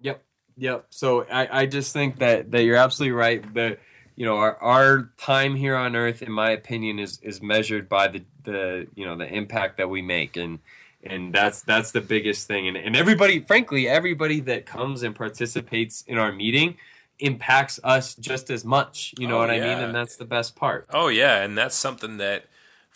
Yep 0.00 0.22
Yep. 0.56 0.86
So 0.90 1.26
I, 1.30 1.62
I 1.62 1.66
just 1.66 1.92
think 1.92 2.18
that, 2.18 2.50
that 2.50 2.62
you're 2.62 2.76
absolutely 2.76 3.12
right. 3.12 3.54
That 3.54 3.78
you 4.16 4.24
know 4.24 4.36
our, 4.36 4.56
our 4.56 5.10
time 5.18 5.54
here 5.54 5.76
on 5.76 5.94
Earth, 5.94 6.22
in 6.22 6.32
my 6.32 6.50
opinion, 6.50 6.98
is 6.98 7.18
is 7.22 7.42
measured 7.42 7.88
by 7.88 8.08
the 8.08 8.24
the 8.44 8.86
you 8.94 9.04
know 9.04 9.16
the 9.16 9.26
impact 9.26 9.76
that 9.76 9.90
we 9.90 10.00
make, 10.00 10.36
and 10.36 10.58
and 11.02 11.32
that's 11.32 11.60
that's 11.62 11.92
the 11.92 12.00
biggest 12.00 12.46
thing. 12.46 12.68
And 12.68 12.76
and 12.76 12.96
everybody, 12.96 13.40
frankly, 13.40 13.88
everybody 13.88 14.40
that 14.40 14.64
comes 14.64 15.02
and 15.02 15.14
participates 15.14 16.02
in 16.06 16.16
our 16.16 16.32
meeting 16.32 16.76
impacts 17.18 17.80
us 17.84 18.14
just 18.14 18.50
as 18.50 18.64
much. 18.64 19.14
You 19.18 19.28
know 19.28 19.36
oh, 19.36 19.40
what 19.40 19.54
yeah. 19.54 19.62
I 19.62 19.74
mean? 19.74 19.84
And 19.84 19.94
that's 19.94 20.16
the 20.16 20.24
best 20.24 20.56
part. 20.56 20.86
Oh 20.90 21.08
yeah, 21.08 21.42
and 21.42 21.56
that's 21.56 21.76
something 21.76 22.16
that 22.16 22.46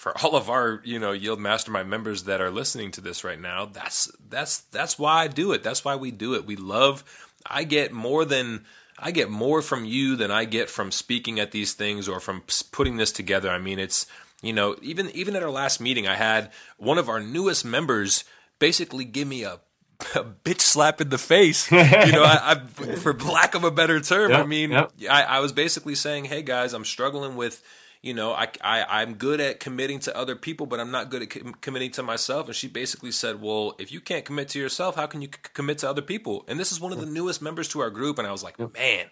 for 0.01 0.17
all 0.25 0.35
of 0.35 0.49
our 0.49 0.81
you 0.83 0.99
know 0.99 1.13
yield 1.13 1.39
mastermind 1.39 1.91
members 1.91 2.25
that 2.25 2.41
are 2.41 2.51
listening 2.51 2.91
to 2.91 3.03
this 3.03 3.23
right 3.23 3.39
now 3.39 3.67
that's 3.67 4.11
that's 4.31 4.61
that's 4.73 4.99
why 4.99 5.25
i 5.25 5.29
do 5.29 5.53
it 5.53 5.63
that's 5.63 5.85
why 5.85 5.95
we 5.95 6.11
do 6.11 6.33
it 6.33 6.47
we 6.47 6.57
love 6.57 7.05
I 7.47 7.65
get 7.65 7.93
more 7.93 8.25
than 8.25 8.65
I 8.99 9.11
get 9.11 9.31
more 9.31 9.63
from 9.63 9.85
you 9.85 10.17
than 10.17 10.31
I 10.31 10.45
get 10.45 10.69
from 10.69 10.91
speaking 10.91 11.41
at 11.41 11.53
these 11.53 11.73
things 11.73 12.09
or 12.09 12.21
from 12.21 12.43
putting 12.71 12.97
this 12.97 13.13
together. 13.13 13.51
I 13.51 13.59
mean, 13.59 13.79
it's 13.79 14.07
you 14.43 14.53
know, 14.53 14.77
even 14.83 15.11
even 15.11 15.37
at 15.37 15.43
our 15.43 15.51
last 15.51 15.81
meeting, 15.81 16.07
I 16.07 16.17
had 16.17 16.51
one 16.77 16.99
of 16.99 17.09
our 17.09 17.21
newest 17.21 17.65
members 17.65 18.25
basically 18.59 19.05
give 19.05 19.29
me 19.29 19.45
a, 19.45 19.55
a 20.15 20.25
bitch 20.25 20.61
slap 20.61 21.01
in 21.01 21.09
the 21.09 21.19
face. 21.19 21.71
you 21.73 21.79
know, 21.79 22.25
I, 22.25 22.55
I, 22.55 22.95
for 22.97 23.15
lack 23.15 23.55
of 23.55 23.65
a 23.65 23.71
better 23.71 24.01
term, 24.01 24.31
yep, 24.31 24.41
I 24.41 24.47
mean, 24.47 24.71
yep. 24.71 24.93
I, 25.11 25.23
I 25.23 25.41
was 25.41 25.53
basically 25.53 25.95
saying, 25.95 26.27
"Hey 26.27 26.43
guys, 26.43 26.73
I'm 26.73 26.85
struggling 26.85 27.37
with." 27.37 27.63
You 28.03 28.15
know, 28.15 28.33
I, 28.33 28.49
I 28.63 29.03
I'm 29.03 29.15
good 29.15 29.41
at 29.41 29.61
committing 29.61 29.99
to 30.01 30.17
other 30.17 30.35
people, 30.35 30.67
but 30.67 30.81
I'm 30.81 30.91
not 30.91 31.11
good 31.11 31.23
at 31.23 31.31
com- 31.31 31.55
committing 31.61 31.91
to 31.93 32.03
myself. 32.03 32.47
And 32.47 32.57
she 32.57 32.67
basically 32.67 33.13
said, 33.13 33.43
"Well, 33.43 33.75
if 33.79 33.93
you 33.93 34.01
can't 34.01 34.25
commit 34.25 34.49
to 34.51 34.59
yourself, 34.59 34.97
how 34.97 35.07
can 35.07 35.21
you 35.21 35.29
c- 35.29 35.51
commit 35.53 35.79
to 35.79 35.91
other 35.91 36.03
people?" 36.03 36.45
And 36.49 36.59
this 36.59 36.73
is 36.73 36.81
one 36.81 36.93
of 36.93 37.01
the 37.01 37.07
newest 37.07 37.43
members 37.43 37.69
to 37.69 37.81
our 37.81 37.91
group, 37.91 38.19
and 38.19 38.27
I 38.27 38.33
was 38.33 38.43
like, 38.43 38.59
"Man, 38.59 39.07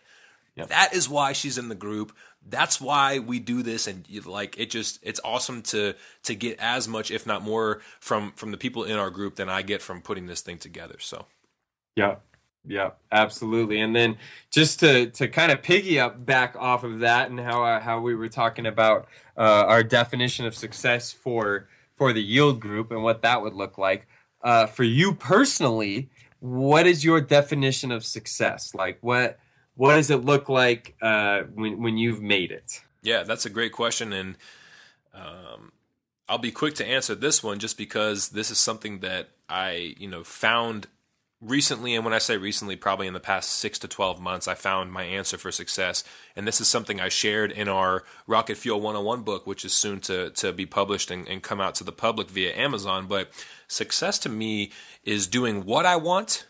yep. 0.56 0.68
that 0.68 0.94
is 0.94 1.08
why 1.08 1.32
she's 1.34 1.58
in 1.58 1.68
the 1.68 1.74
group. 1.74 2.16
That's 2.46 2.80
why 2.80 3.18
we 3.18 3.40
do 3.40 3.62
this." 3.62 3.86
And 3.86 4.06
like, 4.24 4.58
it 4.58 4.70
just 4.70 5.00
it's 5.02 5.20
awesome 5.22 5.60
to 5.64 5.94
to 6.22 6.34
get 6.34 6.58
as 6.58 6.88
much, 6.88 7.10
if 7.10 7.26
not 7.26 7.42
more, 7.42 7.82
from 8.00 8.32
from 8.36 8.52
the 8.52 8.58
people 8.58 8.84
in 8.84 8.96
our 8.96 9.10
group 9.10 9.36
than 9.36 9.50
I 9.50 9.60
get 9.60 9.82
from 9.82 10.00
putting 10.00 10.26
this 10.26 10.40
thing 10.40 10.56
together. 10.56 10.96
So, 10.98 11.26
yeah, 11.94 12.16
yeah, 12.66 12.90
absolutely. 13.12 13.80
And 13.80 13.94
then 13.94 14.18
just 14.50 14.80
to 14.80 15.10
to 15.10 15.28
kind 15.28 15.52
of 15.52 15.62
piggy 15.62 15.98
up 15.98 16.24
back 16.24 16.54
off 16.56 16.84
of 16.84 17.00
that 17.00 17.30
and 17.30 17.40
how 17.40 17.64
uh, 17.64 17.80
how 17.80 18.00
we 18.00 18.14
were 18.14 18.28
talking 18.28 18.66
about 18.66 19.08
uh, 19.36 19.64
our 19.66 19.82
definition 19.82 20.46
of 20.46 20.54
success 20.54 21.12
for 21.12 21.68
for 21.96 22.12
the 22.12 22.22
yield 22.22 22.60
group 22.60 22.90
and 22.90 23.02
what 23.02 23.22
that 23.22 23.42
would 23.42 23.54
look 23.54 23.78
like 23.78 24.06
uh, 24.42 24.66
for 24.66 24.84
you 24.84 25.14
personally. 25.14 26.10
What 26.40 26.86
is 26.86 27.04
your 27.04 27.20
definition 27.20 27.90
of 27.90 28.04
success? 28.04 28.74
Like 28.74 28.98
what 29.00 29.38
what 29.74 29.94
does 29.94 30.10
it 30.10 30.24
look 30.24 30.48
like 30.48 30.94
uh, 31.00 31.42
when 31.54 31.80
when 31.80 31.96
you've 31.96 32.20
made 32.20 32.50
it? 32.50 32.82
Yeah, 33.02 33.22
that's 33.22 33.46
a 33.46 33.50
great 33.50 33.72
question, 33.72 34.12
and 34.12 34.36
um, 35.14 35.72
I'll 36.28 36.38
be 36.38 36.50
quick 36.50 36.74
to 36.74 36.86
answer 36.86 37.14
this 37.14 37.42
one 37.42 37.58
just 37.60 37.78
because 37.78 38.30
this 38.30 38.50
is 38.50 38.58
something 38.58 38.98
that 39.00 39.30
I 39.48 39.94
you 39.98 40.08
know 40.08 40.22
found 40.22 40.88
recently, 41.40 41.94
and 41.94 42.04
when 42.04 42.14
I 42.14 42.18
say 42.18 42.36
recently, 42.36 42.76
probably 42.76 43.06
in 43.06 43.14
the 43.14 43.20
past 43.20 43.50
six 43.50 43.78
to 43.80 43.88
12 43.88 44.20
months, 44.20 44.48
I 44.48 44.54
found 44.54 44.92
my 44.92 45.04
answer 45.04 45.38
for 45.38 45.52
success. 45.52 46.04
And 46.34 46.46
this 46.46 46.60
is 46.60 46.68
something 46.68 47.00
I 47.00 47.08
shared 47.08 47.52
in 47.52 47.68
our 47.68 48.04
Rocket 48.26 48.56
Fuel 48.56 48.80
101 48.80 49.22
book, 49.22 49.46
which 49.46 49.64
is 49.64 49.72
soon 49.72 50.00
to, 50.00 50.30
to 50.30 50.52
be 50.52 50.66
published 50.66 51.10
and, 51.10 51.28
and 51.28 51.42
come 51.42 51.60
out 51.60 51.74
to 51.76 51.84
the 51.84 51.92
public 51.92 52.28
via 52.28 52.54
Amazon. 52.56 53.06
But 53.06 53.30
success 53.68 54.18
to 54.20 54.28
me 54.28 54.72
is 55.04 55.26
doing 55.26 55.64
what 55.64 55.86
I 55.86 55.96
want, 55.96 56.46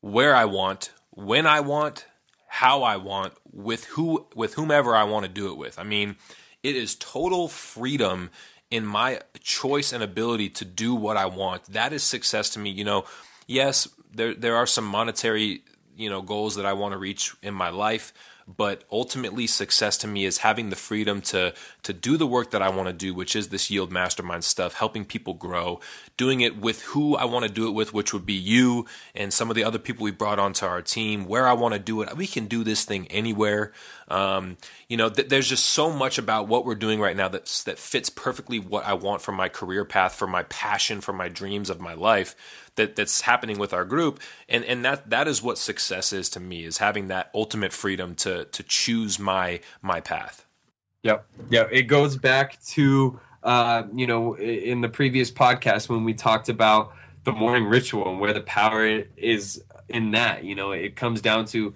where 0.00 0.34
I 0.34 0.44
want, 0.44 0.92
when 1.10 1.46
I 1.46 1.60
want, 1.60 2.06
how 2.48 2.82
I 2.82 2.96
want, 2.96 3.34
with 3.52 3.84
who 3.86 4.26
with 4.34 4.54
whomever 4.54 4.94
I 4.94 5.04
want 5.04 5.24
to 5.24 5.30
do 5.30 5.50
it 5.50 5.56
with. 5.56 5.78
I 5.78 5.82
mean, 5.82 6.16
it 6.62 6.76
is 6.76 6.94
total 6.94 7.48
freedom 7.48 8.30
in 8.70 8.84
my 8.84 9.20
choice 9.40 9.92
and 9.92 10.02
ability 10.02 10.50
to 10.50 10.64
do 10.64 10.94
what 10.94 11.16
I 11.16 11.26
want. 11.26 11.64
That 11.64 11.92
is 11.92 12.02
success 12.02 12.50
to 12.50 12.58
me. 12.58 12.70
You 12.70 12.84
know, 12.84 13.04
yes, 13.46 13.88
there 14.16 14.34
there 14.34 14.56
are 14.56 14.66
some 14.66 14.84
monetary 14.84 15.62
you 15.96 16.10
know 16.10 16.22
goals 16.22 16.56
that 16.56 16.66
I 16.66 16.72
want 16.72 16.92
to 16.92 16.98
reach 16.98 17.34
in 17.42 17.54
my 17.54 17.68
life 17.68 18.12
but 18.48 18.84
ultimately 18.92 19.46
success 19.46 19.96
to 19.98 20.06
me 20.06 20.24
is 20.24 20.38
having 20.38 20.70
the 20.70 20.76
freedom 20.76 21.20
to 21.20 21.52
to 21.82 21.92
do 21.92 22.16
the 22.16 22.26
work 22.26 22.52
that 22.52 22.62
I 22.62 22.68
want 22.68 22.88
to 22.88 22.92
do 22.92 23.12
which 23.12 23.34
is 23.34 23.48
this 23.48 23.70
yield 23.70 23.90
mastermind 23.90 24.44
stuff 24.44 24.74
helping 24.74 25.04
people 25.04 25.34
grow 25.34 25.80
doing 26.16 26.40
it 26.40 26.56
with 26.56 26.82
who 26.82 27.16
I 27.16 27.24
want 27.24 27.44
to 27.44 27.50
do 27.50 27.66
it 27.66 27.72
with 27.72 27.92
which 27.92 28.12
would 28.12 28.24
be 28.24 28.34
you 28.34 28.86
and 29.14 29.32
some 29.32 29.50
of 29.50 29.56
the 29.56 29.64
other 29.64 29.78
people 29.78 30.04
we 30.04 30.12
brought 30.12 30.38
onto 30.38 30.64
our 30.64 30.82
team 30.82 31.26
where 31.26 31.46
I 31.46 31.52
want 31.52 31.74
to 31.74 31.80
do 31.80 32.02
it. 32.02 32.16
We 32.16 32.26
can 32.26 32.46
do 32.46 32.64
this 32.64 32.84
thing 32.84 33.06
anywhere 33.08 33.72
um, 34.08 34.56
you 34.88 34.96
know 34.96 35.08
th- 35.08 35.28
there's 35.28 35.48
just 35.48 35.66
so 35.66 35.90
much 35.90 36.18
about 36.18 36.48
what 36.48 36.64
we're 36.64 36.74
doing 36.74 37.00
right 37.00 37.16
now 37.16 37.28
that 37.28 37.46
that 37.66 37.78
fits 37.78 38.08
perfectly 38.08 38.58
what 38.58 38.86
I 38.86 38.94
want 38.94 39.22
for 39.22 39.32
my 39.32 39.48
career 39.48 39.84
path 39.84 40.14
for 40.14 40.26
my 40.26 40.44
passion 40.44 41.00
for 41.00 41.12
my 41.12 41.28
dreams 41.28 41.70
of 41.70 41.80
my 41.80 41.94
life 41.94 42.36
that 42.76 42.94
that's 42.94 43.22
happening 43.22 43.58
with 43.58 43.74
our 43.74 43.84
group. 43.84 44.20
And 44.48 44.64
and 44.64 44.84
that 44.84 45.10
that 45.10 45.26
is 45.26 45.42
what 45.42 45.58
success 45.58 46.12
is 46.12 46.28
to 46.30 46.40
me 46.40 46.64
is 46.64 46.78
having 46.78 47.08
that 47.08 47.30
ultimate 47.34 47.72
freedom 47.72 48.14
to 48.16 48.44
to 48.44 48.62
choose 48.62 49.18
my 49.18 49.60
my 49.82 50.00
path. 50.00 50.46
Yep. 51.02 51.26
Yeah 51.50 51.66
it 51.70 51.82
goes 51.82 52.16
back 52.16 52.62
to 52.68 53.18
uh, 53.42 53.84
you 53.94 54.06
know 54.06 54.36
in 54.36 54.80
the 54.80 54.88
previous 54.88 55.30
podcast 55.30 55.88
when 55.88 56.04
we 56.04 56.14
talked 56.14 56.48
about 56.48 56.92
the 57.24 57.32
morning 57.32 57.64
ritual 57.64 58.08
and 58.08 58.20
where 58.20 58.32
the 58.32 58.40
power 58.42 59.02
is 59.16 59.62
in 59.88 60.12
that 60.12 60.44
you 60.44 60.54
know 60.54 60.72
it 60.72 60.96
comes 60.96 61.20
down 61.20 61.44
to 61.44 61.74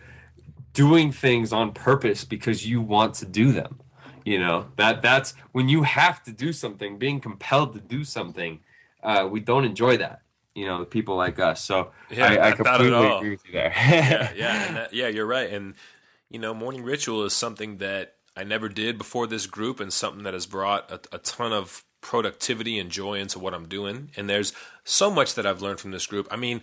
doing 0.72 1.12
things 1.12 1.52
on 1.52 1.72
purpose 1.72 2.24
because 2.24 2.66
you 2.66 2.80
want 2.80 3.14
to 3.14 3.26
do 3.26 3.52
them 3.52 3.80
you 4.24 4.38
know 4.38 4.66
that 4.76 5.02
that's 5.02 5.34
when 5.52 5.68
you 5.68 5.82
have 5.82 6.22
to 6.22 6.32
do 6.32 6.52
something 6.52 6.98
being 6.98 7.20
compelled 7.20 7.72
to 7.72 7.80
do 7.80 8.04
something 8.04 8.60
uh, 9.02 9.26
we 9.30 9.40
don't 9.40 9.64
enjoy 9.64 9.96
that 9.96 10.22
you 10.54 10.66
know 10.66 10.84
people 10.84 11.16
like 11.16 11.38
us. 11.38 11.64
So 11.64 11.90
yeah, 12.10 12.26
I, 12.26 12.48
I 12.48 12.52
completely 12.52 13.16
agree 13.16 13.30
with 13.30 13.46
you 13.46 13.52
there. 13.52 13.72
yeah, 13.76 14.32
yeah, 14.36 14.72
that, 14.72 14.94
yeah. 14.94 15.08
You're 15.08 15.26
right. 15.26 15.50
And 15.50 15.74
you 16.28 16.38
know, 16.38 16.54
morning 16.54 16.82
ritual 16.82 17.24
is 17.24 17.32
something 17.32 17.78
that 17.78 18.14
I 18.36 18.44
never 18.44 18.68
did 18.68 18.98
before 18.98 19.26
this 19.26 19.46
group, 19.46 19.80
and 19.80 19.92
something 19.92 20.22
that 20.24 20.34
has 20.34 20.46
brought 20.46 20.90
a, 20.90 21.00
a 21.12 21.18
ton 21.18 21.52
of 21.52 21.84
productivity 22.00 22.78
and 22.78 22.90
joy 22.90 23.18
into 23.18 23.38
what 23.38 23.54
I'm 23.54 23.68
doing. 23.68 24.10
And 24.16 24.28
there's 24.28 24.52
so 24.84 25.10
much 25.10 25.34
that 25.34 25.46
I've 25.46 25.62
learned 25.62 25.80
from 25.80 25.90
this 25.90 26.06
group. 26.06 26.26
I 26.30 26.36
mean, 26.36 26.62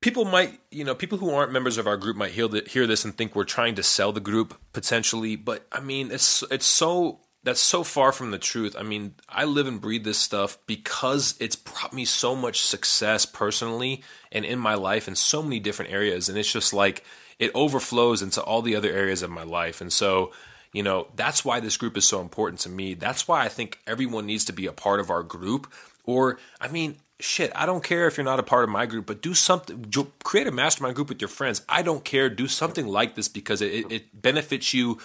people 0.00 0.24
might, 0.24 0.58
you 0.70 0.84
know, 0.84 0.94
people 0.94 1.18
who 1.18 1.30
aren't 1.30 1.52
members 1.52 1.78
of 1.78 1.86
our 1.86 1.96
group 1.96 2.16
might 2.16 2.32
hear, 2.32 2.48
hear 2.66 2.86
this 2.86 3.04
and 3.04 3.16
think 3.16 3.34
we're 3.34 3.44
trying 3.44 3.74
to 3.76 3.82
sell 3.82 4.12
the 4.12 4.20
group 4.20 4.58
potentially, 4.72 5.36
but 5.36 5.66
I 5.72 5.80
mean, 5.80 6.10
it's 6.10 6.42
it's 6.50 6.66
so 6.66 7.20
that's 7.46 7.60
so 7.60 7.84
far 7.84 8.10
from 8.10 8.32
the 8.32 8.38
truth. 8.38 8.74
I 8.76 8.82
mean, 8.82 9.14
I 9.28 9.44
live 9.44 9.68
and 9.68 9.80
breathe 9.80 10.02
this 10.02 10.18
stuff 10.18 10.58
because 10.66 11.36
it's 11.38 11.54
brought 11.54 11.92
me 11.92 12.04
so 12.04 12.34
much 12.34 12.60
success 12.60 13.24
personally 13.24 14.02
and 14.32 14.44
in 14.44 14.58
my 14.58 14.74
life 14.74 15.06
in 15.06 15.14
so 15.14 15.44
many 15.44 15.60
different 15.60 15.92
areas. 15.92 16.28
And 16.28 16.36
it's 16.36 16.52
just 16.52 16.74
like 16.74 17.04
it 17.38 17.52
overflows 17.54 18.20
into 18.20 18.42
all 18.42 18.62
the 18.62 18.74
other 18.74 18.90
areas 18.90 19.22
of 19.22 19.30
my 19.30 19.44
life. 19.44 19.80
And 19.80 19.92
so, 19.92 20.32
you 20.72 20.82
know, 20.82 21.06
that's 21.14 21.44
why 21.44 21.60
this 21.60 21.76
group 21.76 21.96
is 21.96 22.04
so 22.04 22.20
important 22.20 22.58
to 22.60 22.68
me. 22.68 22.94
That's 22.94 23.28
why 23.28 23.44
I 23.44 23.48
think 23.48 23.78
everyone 23.86 24.26
needs 24.26 24.44
to 24.46 24.52
be 24.52 24.66
a 24.66 24.72
part 24.72 24.98
of 24.98 25.08
our 25.08 25.22
group. 25.22 25.72
Or, 26.02 26.40
I 26.60 26.66
mean, 26.66 26.96
shit, 27.20 27.52
I 27.54 27.66
don't 27.66 27.82
care 27.82 28.06
if 28.06 28.16
you're 28.16 28.24
not 28.24 28.38
a 28.38 28.42
part 28.42 28.64
of 28.64 28.70
my 28.70 28.86
group, 28.86 29.06
but 29.06 29.22
do 29.22 29.34
something, 29.34 29.90
create 30.22 30.46
a 30.46 30.52
mastermind 30.52 30.94
group 30.94 31.08
with 31.08 31.20
your 31.20 31.28
friends. 31.28 31.62
I 31.68 31.82
don't 31.82 32.04
care. 32.04 32.28
Do 32.28 32.46
something 32.46 32.86
like 32.86 33.14
this 33.14 33.28
because 33.28 33.62
it, 33.62 33.90
it 33.90 34.22
benefits 34.22 34.74
you 34.74 34.98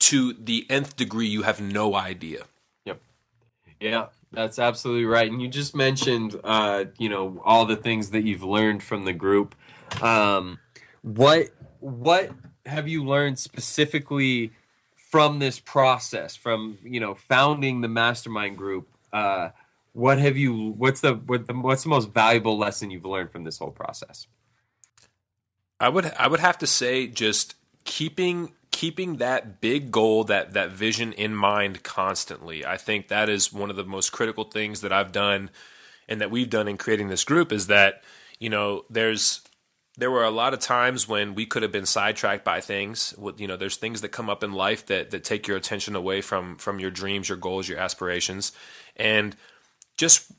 to 0.00 0.32
the 0.32 0.66
nth 0.68 0.96
degree 0.96 1.26
you 1.26 1.42
have 1.42 1.60
no 1.60 1.94
idea. 1.94 2.44
Yep. 2.84 3.00
Yeah, 3.80 4.06
that's 4.32 4.58
absolutely 4.58 5.04
right. 5.04 5.30
And 5.30 5.40
you 5.40 5.48
just 5.48 5.74
mentioned, 5.74 6.38
uh, 6.42 6.86
you 6.98 7.08
know, 7.08 7.40
all 7.44 7.66
the 7.66 7.76
things 7.76 8.10
that 8.10 8.24
you've 8.24 8.42
learned 8.42 8.82
from 8.82 9.04
the 9.04 9.12
group. 9.12 9.54
Um, 10.02 10.58
what 11.02 11.50
what 11.80 12.30
have 12.66 12.88
you 12.88 13.04
learned 13.04 13.38
specifically 13.38 14.52
from 14.96 15.38
this 15.38 15.60
process, 15.60 16.34
from 16.34 16.78
you 16.82 16.98
know, 16.98 17.14
founding 17.14 17.80
the 17.80 17.88
mastermind 17.88 18.58
group? 18.58 18.88
Uh, 19.12 19.50
what 19.94 20.18
have 20.18 20.36
you? 20.36 20.74
What's 20.76 21.00
the, 21.00 21.14
what 21.14 21.46
the 21.46 21.54
what's 21.54 21.84
the 21.84 21.88
most 21.88 22.10
valuable 22.10 22.58
lesson 22.58 22.90
you've 22.90 23.06
learned 23.06 23.30
from 23.30 23.44
this 23.44 23.58
whole 23.58 23.70
process? 23.70 24.26
I 25.80 25.88
would 25.88 26.12
I 26.18 26.28
would 26.28 26.40
have 26.40 26.58
to 26.58 26.66
say 26.66 27.06
just 27.06 27.54
keeping 27.84 28.52
keeping 28.72 29.16
that 29.16 29.60
big 29.60 29.92
goal, 29.92 30.24
that 30.24 30.52
that 30.54 30.72
vision 30.72 31.12
in 31.12 31.34
mind 31.34 31.84
constantly. 31.84 32.66
I 32.66 32.76
think 32.76 33.08
that 33.08 33.28
is 33.28 33.52
one 33.52 33.70
of 33.70 33.76
the 33.76 33.84
most 33.84 34.10
critical 34.10 34.44
things 34.44 34.80
that 34.80 34.92
I've 34.92 35.12
done 35.12 35.50
and 36.08 36.20
that 36.20 36.30
we've 36.30 36.50
done 36.50 36.66
in 36.66 36.76
creating 36.76 37.08
this 37.08 37.24
group 37.24 37.52
is 37.52 37.68
that, 37.68 38.02
you 38.40 38.50
know, 38.50 38.84
there's 38.90 39.42
there 39.96 40.10
were 40.10 40.24
a 40.24 40.30
lot 40.30 40.52
of 40.52 40.58
times 40.58 41.06
when 41.06 41.36
we 41.36 41.46
could 41.46 41.62
have 41.62 41.70
been 41.70 41.86
sidetracked 41.86 42.44
by 42.44 42.60
things. 42.60 43.14
You 43.36 43.46
know, 43.46 43.56
there's 43.56 43.76
things 43.76 44.00
that 44.00 44.08
come 44.08 44.28
up 44.28 44.42
in 44.42 44.52
life 44.52 44.86
that 44.86 45.12
that 45.12 45.22
take 45.22 45.46
your 45.46 45.56
attention 45.56 45.94
away 45.94 46.20
from 46.20 46.56
from 46.56 46.80
your 46.80 46.90
dreams, 46.90 47.28
your 47.28 47.38
goals, 47.38 47.68
your 47.68 47.78
aspirations, 47.78 48.50
and 48.96 49.36
just 49.96 50.32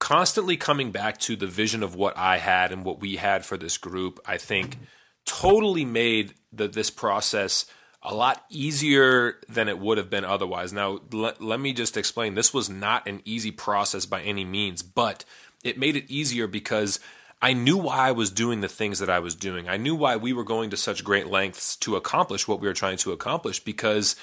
constantly 0.00 0.56
coming 0.56 0.90
back 0.90 1.18
to 1.18 1.36
the 1.36 1.46
vision 1.46 1.82
of 1.82 1.94
what 1.94 2.16
I 2.16 2.38
had 2.38 2.72
and 2.72 2.84
what 2.84 3.00
we 3.00 3.16
had 3.16 3.44
for 3.44 3.56
this 3.56 3.78
group. 3.78 4.20
I 4.26 4.36
think 4.36 4.78
totally 5.24 5.84
made 5.84 6.34
the, 6.52 6.68
this 6.68 6.90
process 6.90 7.66
a 8.02 8.14
lot 8.14 8.44
easier 8.50 9.36
than 9.48 9.68
it 9.68 9.78
would 9.78 9.96
have 9.96 10.10
been 10.10 10.24
otherwise. 10.24 10.72
Now, 10.72 11.00
let, 11.10 11.40
let 11.40 11.58
me 11.58 11.72
just 11.72 11.96
explain 11.96 12.34
this 12.34 12.52
was 12.52 12.68
not 12.68 13.08
an 13.08 13.22
easy 13.24 13.50
process 13.50 14.04
by 14.04 14.20
any 14.20 14.44
means, 14.44 14.82
but 14.82 15.24
it 15.62 15.78
made 15.78 15.96
it 15.96 16.10
easier 16.10 16.46
because 16.46 17.00
I 17.40 17.54
knew 17.54 17.78
why 17.78 18.08
I 18.08 18.12
was 18.12 18.30
doing 18.30 18.60
the 18.60 18.68
things 18.68 18.98
that 18.98 19.10
I 19.10 19.20
was 19.20 19.34
doing. 19.34 19.68
I 19.68 19.78
knew 19.78 19.94
why 19.94 20.16
we 20.16 20.34
were 20.34 20.44
going 20.44 20.70
to 20.70 20.76
such 20.76 21.02
great 21.02 21.28
lengths 21.28 21.76
to 21.76 21.96
accomplish 21.96 22.46
what 22.46 22.60
we 22.60 22.68
were 22.68 22.74
trying 22.74 22.98
to 22.98 23.12
accomplish 23.12 23.60
because 23.60 24.16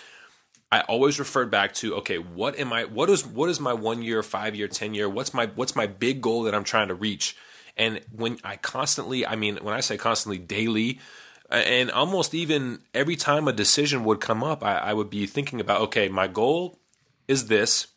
I 0.72 0.82
always 0.82 1.20
referred 1.20 1.52
back 1.52 1.74
to 1.76 1.96
okay, 1.96 2.18
what 2.18 2.58
am 2.58 2.72
I 2.72 2.86
what 2.86 3.10
is 3.10 3.26
what 3.26 3.50
is 3.50 3.60
my 3.60 3.74
1 3.74 4.02
year, 4.02 4.24
5 4.24 4.56
year, 4.56 4.68
10 4.68 4.94
year, 4.94 5.10
what's 5.10 5.34
my 5.34 5.48
what's 5.48 5.76
my 5.76 5.88
big 5.88 6.22
goal 6.22 6.44
that 6.44 6.56
I'm 6.56 6.64
trying 6.64 6.88
to 6.88 6.96
reach? 6.96 7.36
And 7.78 8.02
when 8.12 8.38
I 8.44 8.58
constantly, 8.58 9.26
I 9.26 9.36
mean, 9.36 9.58
when 9.62 9.74
I 9.74 9.80
say 9.80 9.98
constantly, 9.98 10.38
daily, 10.38 11.00
and 11.50 11.92
almost 11.92 12.34
even 12.34 12.80
every 12.94 13.16
time 13.16 13.48
a 13.48 13.54
decision 13.54 14.04
would 14.06 14.22
come 14.22 14.44
up, 14.44 14.64
I, 14.64 14.78
I 14.78 14.94
would 14.94 15.10
be 15.10 15.26
thinking 15.26 15.60
about, 15.60 15.82
okay, 15.82 16.08
my 16.08 16.28
goal 16.28 16.80
is 17.28 17.48
this. 17.48 17.88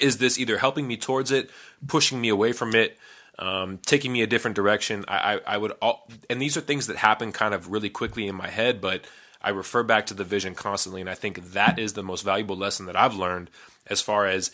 Is 0.00 0.18
this 0.18 0.38
either 0.38 0.58
helping 0.58 0.86
me 0.86 0.96
towards 0.96 1.30
it, 1.30 1.50
pushing 1.86 2.20
me 2.20 2.28
away 2.28 2.52
from 2.52 2.74
it, 2.74 2.98
um, 3.38 3.78
taking 3.86 4.12
me 4.12 4.22
a 4.22 4.26
different 4.26 4.56
direction? 4.56 5.04
I, 5.06 5.34
I, 5.34 5.40
I 5.54 5.56
would, 5.58 5.72
all, 5.82 6.08
and 6.28 6.40
these 6.40 6.56
are 6.56 6.60
things 6.60 6.88
that 6.88 6.96
happen 6.96 7.30
kind 7.30 7.54
of 7.54 7.70
really 7.70 7.90
quickly 7.90 8.26
in 8.26 8.34
my 8.34 8.48
head, 8.48 8.80
but 8.80 9.04
I 9.42 9.50
refer 9.50 9.82
back 9.82 10.06
to 10.06 10.14
the 10.14 10.24
vision 10.24 10.54
constantly, 10.54 11.00
and 11.00 11.10
I 11.10 11.14
think 11.14 11.52
that 11.52 11.78
is 11.78 11.92
the 11.92 12.02
most 12.02 12.22
valuable 12.22 12.56
lesson 12.56 12.86
that 12.86 12.96
I've 12.96 13.14
learned 13.14 13.50
as 13.86 14.00
far 14.00 14.26
as 14.26 14.50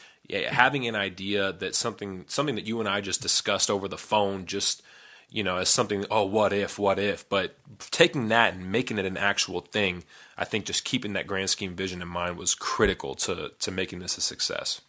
having 0.50 0.86
an 0.86 0.94
idea 0.94 1.52
that 1.52 1.74
something 1.74 2.24
something 2.28 2.54
that 2.54 2.66
you 2.66 2.80
and 2.80 2.88
I 2.88 3.00
just 3.00 3.22
discussed 3.22 3.70
over 3.70 3.88
the 3.88 3.96
phone 3.96 4.46
just 4.46 4.82
you 5.30 5.42
know 5.42 5.56
as 5.56 5.68
something 5.68 6.04
oh 6.10 6.26
what 6.26 6.52
if 6.52 6.78
what 6.78 6.98
if 6.98 7.26
but 7.28 7.56
taking 7.90 8.28
that 8.28 8.54
and 8.54 8.70
making 8.70 8.98
it 8.98 9.06
an 9.06 9.16
actual 9.16 9.60
thing 9.60 10.04
I 10.38 10.44
think 10.44 10.66
just 10.66 10.84
keeping 10.84 11.14
that 11.14 11.26
grand 11.26 11.50
scheme 11.50 11.74
vision 11.74 12.00
in 12.00 12.08
mind 12.08 12.36
was 12.36 12.54
critical 12.54 13.14
to 13.16 13.50
to 13.58 13.70
making 13.70 13.98
this 13.98 14.16
a 14.16 14.20
success. 14.20 14.80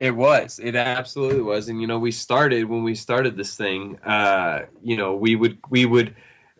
It 0.00 0.14
was. 0.14 0.60
It 0.62 0.76
absolutely 0.76 1.42
was. 1.42 1.68
And 1.68 1.80
you 1.80 1.86
know, 1.86 1.98
we 1.98 2.12
started 2.12 2.64
when 2.64 2.82
we 2.82 2.94
started 2.94 3.36
this 3.36 3.56
thing. 3.56 3.98
Uh, 4.00 4.66
you 4.82 4.96
know, 4.96 5.14
we 5.14 5.36
would 5.36 5.58
we 5.70 5.86
would 5.86 6.14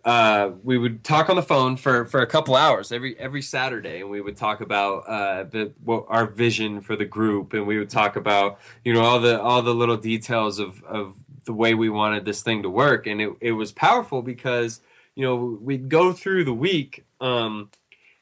uh, 0.08 0.52
we 0.64 0.78
would 0.78 1.04
talk 1.04 1.28
on 1.28 1.36
the 1.36 1.42
phone 1.42 1.76
for, 1.76 2.06
for 2.06 2.22
a 2.22 2.26
couple 2.26 2.56
hours 2.56 2.92
every 2.92 3.18
every 3.18 3.42
Saturday, 3.42 4.00
and 4.00 4.08
we 4.08 4.22
would 4.22 4.38
talk 4.38 4.62
about 4.62 5.00
uh, 5.00 5.44
the 5.44 5.70
what, 5.84 6.06
our 6.08 6.24
vision 6.24 6.80
for 6.80 6.96
the 6.96 7.04
group, 7.04 7.52
and 7.52 7.66
we 7.66 7.78
would 7.78 7.90
talk 7.90 8.16
about 8.16 8.58
you 8.86 8.94
know 8.94 9.02
all 9.02 9.20
the 9.20 9.38
all 9.38 9.60
the 9.60 9.74
little 9.74 9.98
details 9.98 10.58
of 10.58 10.82
of 10.84 11.14
the 11.44 11.52
way 11.52 11.74
we 11.74 11.90
wanted 11.90 12.24
this 12.24 12.42
thing 12.42 12.62
to 12.62 12.70
work, 12.70 13.06
and 13.06 13.20
it 13.20 13.34
it 13.42 13.52
was 13.52 13.70
powerful 13.70 14.22
because 14.22 14.80
you 15.14 15.22
know 15.26 15.58
we'd 15.60 15.90
go 15.90 16.14
through 16.14 16.44
the 16.44 16.54
week, 16.54 17.04
um, 17.20 17.68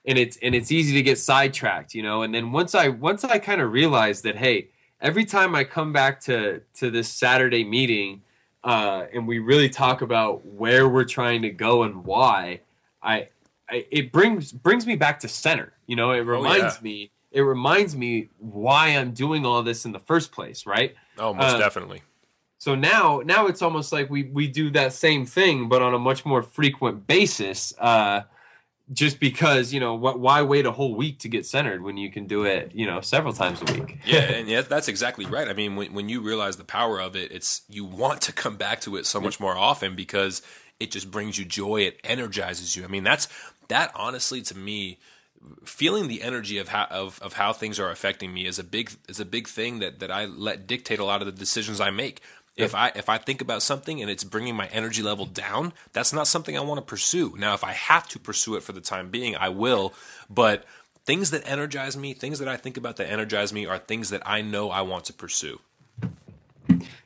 and 0.05 0.19
it's 0.19 0.37
and 0.39 0.57
it's 0.57 0.73
easy 0.73 0.93
to 0.95 1.03
get 1.03 1.19
sidetracked, 1.19 1.95
you 1.95 2.03
know, 2.03 2.23
and 2.23 2.35
then 2.35 2.51
once 2.51 2.75
I 2.75 2.89
once 2.89 3.23
I 3.23 3.39
kind 3.39 3.61
of 3.61 3.71
realized 3.71 4.25
that 4.25 4.35
hey, 4.35 4.71
every 5.01 5.25
time 5.25 5.55
I 5.55 5.63
come 5.63 5.93
back 5.93 6.19
to 6.23 6.63
to 6.79 6.91
this 6.91 7.09
Saturday 7.09 7.63
meeting 7.63 8.23
uh, 8.67 9.07
and 9.15 9.29
we 9.29 9.39
really 9.39 9.69
talk 9.69 10.03
about 10.03 10.45
where 10.45 10.89
we're 10.89 11.05
trying 11.05 11.41
to 11.43 11.51
go 11.51 11.85
and 11.85 12.05
why, 12.05 12.61
I, 13.01 13.29
I 13.71 13.87
it 13.93 14.11
brings 14.11 14.51
brings 14.51 14.87
me 14.87 14.97
back 14.97 15.21
to 15.21 15.29
center. 15.29 15.73
You 15.87 15.95
know, 15.95 16.11
it 16.11 16.21
reminds 16.21 16.75
oh, 16.75 16.79
yeah. 16.79 16.83
me 16.83 17.11
it 17.31 17.43
reminds 17.43 17.97
me 17.97 18.29
why 18.39 18.89
I'm 18.89 19.13
doing 19.13 19.47
all 19.47 19.63
this 19.63 19.85
in 19.85 19.93
the 19.93 20.01
first 20.01 20.33
place, 20.33 20.67
right? 20.67 20.97
Oh, 21.17 21.33
most 21.33 21.55
uh, 21.55 21.59
definitely. 21.59 22.03
So 22.59 22.75
now, 22.75 23.23
now 23.25 23.47
it's 23.47 23.63
almost 23.63 23.93
like 23.93 24.11
we 24.11 24.25
we 24.25 24.49
do 24.49 24.71
that 24.71 24.93
same 24.93 25.27
thing, 25.27 25.69
but 25.69 25.81
on 25.81 25.95
a 25.95 25.99
much 25.99 26.27
more 26.27 26.43
frequent 26.43 27.07
basis. 27.07 27.73
Uh, 27.79 28.23
just 28.93 29.19
because 29.19 29.73
you 29.73 29.81
know 29.81 29.95
why 29.95 30.43
wait 30.43 30.65
a 30.65 30.73
whole 30.73 30.95
week 30.95 31.19
to 31.21 31.29
get 31.29 31.45
centered 31.45 31.83
when 31.83 31.97
you 31.97 32.11
can 32.11 32.27
do 32.27 32.45
it 32.45 32.71
you 32.75 32.87
know 32.87 33.01
several 33.01 33.33
times 33.33 33.61
a 33.63 33.73
week? 33.73 33.99
Yeah 34.07 34.21
and 34.21 34.49
yeah 34.49 34.63
that's 34.63 34.89
exactly 34.89 35.27
right. 35.27 35.49
I 35.49 35.53
mean 35.53 35.75
when, 35.77 35.93
when 35.93 36.09
you 36.09 36.21
realize 36.21 36.57
the 36.57 36.65
power 36.65 37.01
of 37.01 37.17
it 37.17 37.33
it's 37.33 37.63
you 37.69 37.85
want 37.85 38.21
to 38.23 38.33
come 38.33 38.57
back 38.57 38.81
to 38.83 38.97
it 38.97 39.07
so 39.07 39.21
much 39.21 39.41
more 39.41 39.57
often 39.57 39.97
because 39.97 40.43
it 40.79 40.91
just 40.91 41.11
brings 41.11 41.39
you 41.39 41.45
joy 41.45 41.81
it 41.81 41.99
energizes 42.05 42.77
you. 42.77 42.85
I 42.85 42.87
mean 42.87 43.05
that's 43.05 43.29
that 43.69 43.91
honestly 43.95 44.43
to 44.43 44.57
me 44.57 44.99
feeling 45.65 46.09
the 46.09 46.23
energy 46.23 46.59
of 46.59 46.69
how 46.69 46.85
of, 46.85 47.21
of 47.23 47.35
how 47.35 47.53
things 47.53 47.79
are 47.81 47.91
affecting 47.91 48.33
me 48.33 48.47
is 48.47 48.59
a 48.59 48.65
big 48.65 48.93
is 49.09 49.21
a 49.21 49.25
big 49.25 49.49
thing 49.49 49.81
that 49.81 49.99
that 49.99 50.11
I 50.11 50.27
let 50.27 50.67
dictate 50.67 50.99
a 50.99 51.05
lot 51.05 51.23
of 51.23 51.27
the 51.27 51.33
decisions 51.33 51.81
I 51.81 51.91
make. 51.91 52.21
If 52.57 52.75
I 52.75 52.91
if 52.95 53.09
I 53.09 53.19
think 53.19 53.43
about 53.43 53.63
something 53.63 54.01
and 54.01 54.11
it's 54.11 54.25
bringing 54.25 54.55
my 54.55 54.67
energy 54.69 55.03
level 55.03 55.27
down, 55.27 55.75
that's 55.93 56.13
not 56.13 56.27
something 56.27 56.57
I 56.57 56.63
want 56.63 56.79
to 56.79 56.85
pursue. 56.85 57.35
Now, 57.39 57.53
if 57.55 57.63
I 57.63 57.73
have 57.73 58.09
to 58.09 58.19
pursue 58.19 58.57
it 58.57 58.63
for 58.63 58.73
the 58.73 58.81
time 58.81 59.11
being, 59.11 59.37
I 59.37 59.51
will. 59.51 59.93
But 60.31 60.65
things 61.05 61.31
that 61.33 61.49
energize 61.49 61.97
me, 61.97 62.15
things 62.15 62.39
that 62.39 62.49
I 62.49 62.57
think 62.57 62.77
about 62.77 62.97
that 62.97 63.11
energize 63.11 63.53
me, 63.53 63.67
are 63.67 63.79
things 63.79 64.11
that 64.11 64.23
I 64.25 64.41
know 64.41 64.71
I 64.71 64.81
want 64.81 65.05
to 65.07 65.13
pursue. 65.13 65.61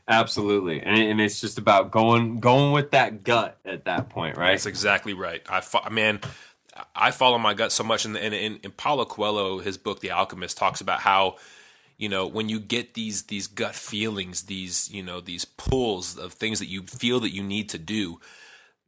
Absolutely, 0.07 0.81
and, 0.81 0.97
and 0.99 1.21
it's 1.21 1.41
just 1.41 1.59
about 1.59 1.91
going 1.91 2.39
going 2.39 2.73
with 2.73 2.93
that 2.93 3.25
gut 3.25 3.59
at 3.65 3.85
that 3.85 4.09
point, 4.09 4.37
right? 4.37 4.53
That's 4.53 4.67
exactly 4.67 5.15
right. 5.15 5.43
I 5.49 5.63
man, 5.91 6.21
I 6.95 7.11
follow 7.11 7.39
my 7.39 7.55
gut 7.55 7.73
so 7.73 7.85
much. 7.85 8.05
And 8.05 8.17
in, 8.17 8.33
in, 8.33 8.61
in 8.63 8.71
Paulo 8.73 9.05
Coelho, 9.05 9.59
his 9.59 9.79
book 9.79 10.01
The 10.01 10.13
Alchemist 10.13 10.57
talks 10.57 10.81
about 10.81 11.01
how 11.01 11.37
you 12.01 12.09
know 12.09 12.27
when 12.27 12.49
you 12.49 12.59
get 12.59 12.95
these 12.95 13.25
these 13.25 13.47
gut 13.47 13.75
feelings 13.75 14.43
these 14.45 14.91
you 14.91 15.03
know 15.03 15.21
these 15.21 15.45
pulls 15.45 16.17
of 16.17 16.33
things 16.33 16.59
that 16.59 16.69
you 16.69 16.83
feel 16.83 17.21
that 17.21 17.35
you 17.35 17.43
need 17.43 17.69
to 17.69 17.79
do 17.79 18.19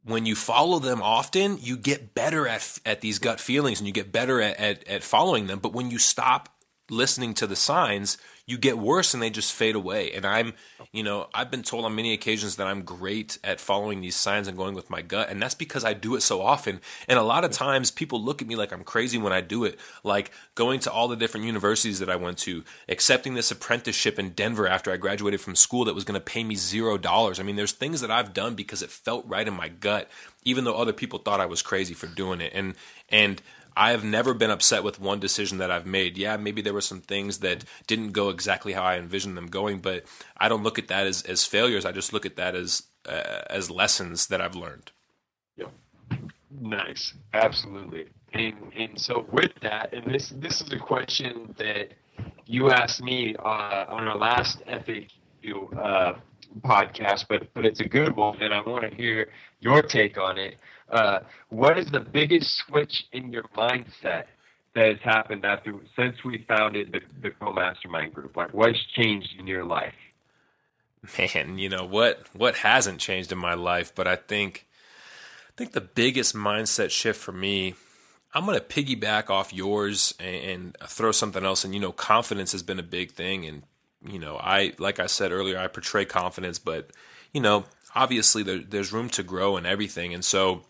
when 0.03 0.25
you 0.25 0.35
follow 0.35 0.79
them 0.79 1.01
often 1.01 1.57
you 1.61 1.77
get 1.77 2.13
better 2.13 2.47
at 2.47 2.79
at 2.85 3.01
these 3.01 3.19
gut 3.19 3.39
feelings 3.39 3.79
and 3.79 3.87
you 3.87 3.93
get 3.93 4.11
better 4.11 4.41
at, 4.41 4.59
at, 4.59 4.87
at 4.87 5.03
following 5.03 5.47
them. 5.47 5.59
But 5.59 5.73
when 5.73 5.91
you 5.91 5.97
stop 5.97 6.49
listening 6.89 7.33
to 7.35 7.47
the 7.47 7.55
signs 7.55 8.17
you 8.45 8.57
get 8.57 8.77
worse 8.77 9.13
and 9.13 9.23
they 9.23 9.29
just 9.29 9.53
fade 9.53 9.75
away. 9.75 10.11
And 10.11 10.25
I'm, 10.25 10.53
oh. 10.79 10.85
you 10.91 11.01
know, 11.01 11.27
I've 11.33 11.49
been 11.49 11.63
told 11.63 11.85
on 11.85 11.95
many 11.95 12.13
occasions 12.13 12.57
that 12.57 12.67
I'm 12.67 12.83
great 12.83 13.37
at 13.43 13.59
following 13.59 14.01
these 14.01 14.15
signs 14.15 14.47
and 14.47 14.57
going 14.57 14.75
with 14.75 14.89
my 14.89 15.01
gut. 15.01 15.29
And 15.29 15.41
that's 15.41 15.55
because 15.55 15.85
I 15.85 15.93
do 15.93 16.15
it 16.15 16.21
so 16.21 16.41
often. 16.41 16.81
And 17.07 17.17
a 17.17 17.23
lot 17.23 17.45
of 17.45 17.51
times 17.51 17.89
people 17.89 18.21
look 18.21 18.41
at 18.41 18.47
me 18.47 18.55
like 18.55 18.73
I'm 18.73 18.83
crazy 18.83 19.17
when 19.17 19.31
I 19.31 19.39
do 19.39 19.63
it, 19.63 19.79
like 20.03 20.31
going 20.55 20.81
to 20.81 20.91
all 20.91 21.07
the 21.07 21.15
different 21.15 21.45
universities 21.45 21.99
that 21.99 22.09
I 22.09 22.17
went 22.17 22.37
to, 22.39 22.63
accepting 22.89 23.33
this 23.33 23.51
apprenticeship 23.51 24.19
in 24.19 24.31
Denver 24.31 24.67
after 24.67 24.91
I 24.91 24.97
graduated 24.97 25.39
from 25.39 25.55
school 25.55 25.85
that 25.85 25.95
was 25.95 26.03
going 26.03 26.19
to 26.19 26.25
pay 26.25 26.43
me 26.43 26.55
zero 26.55 26.97
dollars. 26.97 27.39
I 27.39 27.43
mean, 27.43 27.55
there's 27.55 27.71
things 27.71 28.01
that 28.01 28.11
I've 28.11 28.33
done 28.33 28.55
because 28.55 28.81
it 28.81 28.89
felt 28.89 29.25
right 29.25 29.47
in 29.47 29.53
my 29.53 29.69
gut, 29.69 30.09
even 30.43 30.65
though 30.65 30.75
other 30.75 30.93
people 30.93 31.19
thought 31.19 31.39
I 31.39 31.45
was 31.45 31.61
crazy 31.61 31.93
for 31.93 32.07
doing 32.07 32.41
it. 32.41 32.51
And, 32.53 32.75
and, 33.09 33.41
I 33.75 33.91
have 33.91 34.03
never 34.03 34.33
been 34.33 34.51
upset 34.51 34.83
with 34.83 34.99
one 34.99 35.19
decision 35.19 35.57
that 35.57 35.71
I've 35.71 35.85
made. 35.85 36.17
Yeah, 36.17 36.37
maybe 36.37 36.61
there 36.61 36.73
were 36.73 36.81
some 36.81 37.01
things 37.01 37.39
that 37.39 37.63
didn't 37.87 38.11
go 38.11 38.29
exactly 38.29 38.73
how 38.73 38.83
I 38.83 38.97
envisioned 38.97 39.37
them 39.37 39.47
going, 39.47 39.79
but 39.79 40.05
I 40.37 40.49
don't 40.49 40.63
look 40.63 40.79
at 40.79 40.87
that 40.89 41.07
as, 41.07 41.23
as 41.23 41.45
failures. 41.45 41.85
I 41.85 41.91
just 41.91 42.13
look 42.13 42.25
at 42.25 42.35
that 42.35 42.55
as 42.55 42.83
uh, 43.07 43.41
as 43.49 43.69
lessons 43.69 44.27
that 44.27 44.41
I've 44.41 44.55
learned. 44.55 44.91
Yeah. 45.57 45.65
Nice. 46.61 47.13
Absolutely. 47.33 48.07
And 48.33 48.55
and 48.75 48.99
so 48.99 49.25
with 49.31 49.51
that, 49.61 49.93
and 49.93 50.13
this 50.13 50.29
this 50.29 50.61
is 50.61 50.71
a 50.71 50.79
question 50.79 51.53
that 51.57 51.93
you 52.45 52.71
asked 52.71 53.01
me 53.01 53.35
uh, 53.35 53.85
on 53.87 54.07
our 54.07 54.17
last 54.17 54.63
FAQ 54.65 55.77
uh, 55.77 56.13
podcast, 56.61 57.25
but 57.29 57.53
but 57.53 57.65
it's 57.65 57.79
a 57.79 57.87
good 57.87 58.15
one, 58.15 58.41
and 58.41 58.53
I 58.53 58.61
want 58.61 58.89
to 58.89 58.95
hear 58.95 59.29
your 59.59 59.81
take 59.81 60.17
on 60.17 60.37
it. 60.37 60.55
Uh, 60.89 61.19
what 61.49 61.77
is 61.77 61.89
the 61.91 61.99
biggest 61.99 62.57
switch 62.57 63.05
in 63.11 63.31
your 63.31 63.43
mindset 63.55 64.25
that 64.75 64.87
has 64.87 64.99
happened 65.03 65.45
after 65.45 65.73
since 65.95 66.15
we 66.23 66.45
founded 66.47 66.91
the, 66.91 66.99
the 67.21 67.31
co-mastermind 67.31 68.13
group? 68.13 68.35
Like, 68.35 68.53
what's 68.53 68.79
changed 68.95 69.29
in 69.39 69.47
your 69.47 69.63
life? 69.63 69.93
Man, 71.17 71.57
you 71.57 71.67
know 71.67 71.83
what 71.83 72.27
what 72.33 72.55
hasn't 72.55 72.99
changed 72.99 73.31
in 73.31 73.37
my 73.37 73.55
life, 73.55 73.93
but 73.93 74.07
I 74.07 74.15
think 74.15 74.65
I 75.49 75.51
think 75.57 75.73
the 75.73 75.81
biggest 75.81 76.33
mindset 76.35 76.91
shift 76.91 77.19
for 77.19 77.33
me. 77.33 77.75
I'm 78.35 78.45
going 78.45 78.57
to 78.57 78.65
piggyback 78.65 79.29
off 79.29 79.53
yours 79.53 80.15
and, 80.19 80.75
and 80.75 80.77
throw 80.87 81.11
something 81.11 81.45
else. 81.45 81.63
And 81.63 81.73
you 81.73 81.79
know, 81.79 81.91
confidence 81.91 82.51
has 82.53 82.63
been 82.63 82.79
a 82.79 82.83
big 82.83 83.11
thing, 83.11 83.45
and 83.45 83.63
you 84.07 84.17
know, 84.17 84.37
I 84.37 84.73
like 84.79 84.99
I 84.99 85.07
said 85.07 85.31
earlier, 85.31 85.59
I 85.59 85.67
portray 85.67 86.05
confidence, 86.05 86.57
but 86.57 86.91
you 87.33 87.41
know, 87.41 87.65
obviously 87.93 88.41
there, 88.41 88.59
there's 88.59 88.93
room 88.93 89.09
to 89.09 89.23
grow 89.23 89.57
and 89.57 89.67
everything, 89.67 90.13
and 90.13 90.23
so 90.23 90.63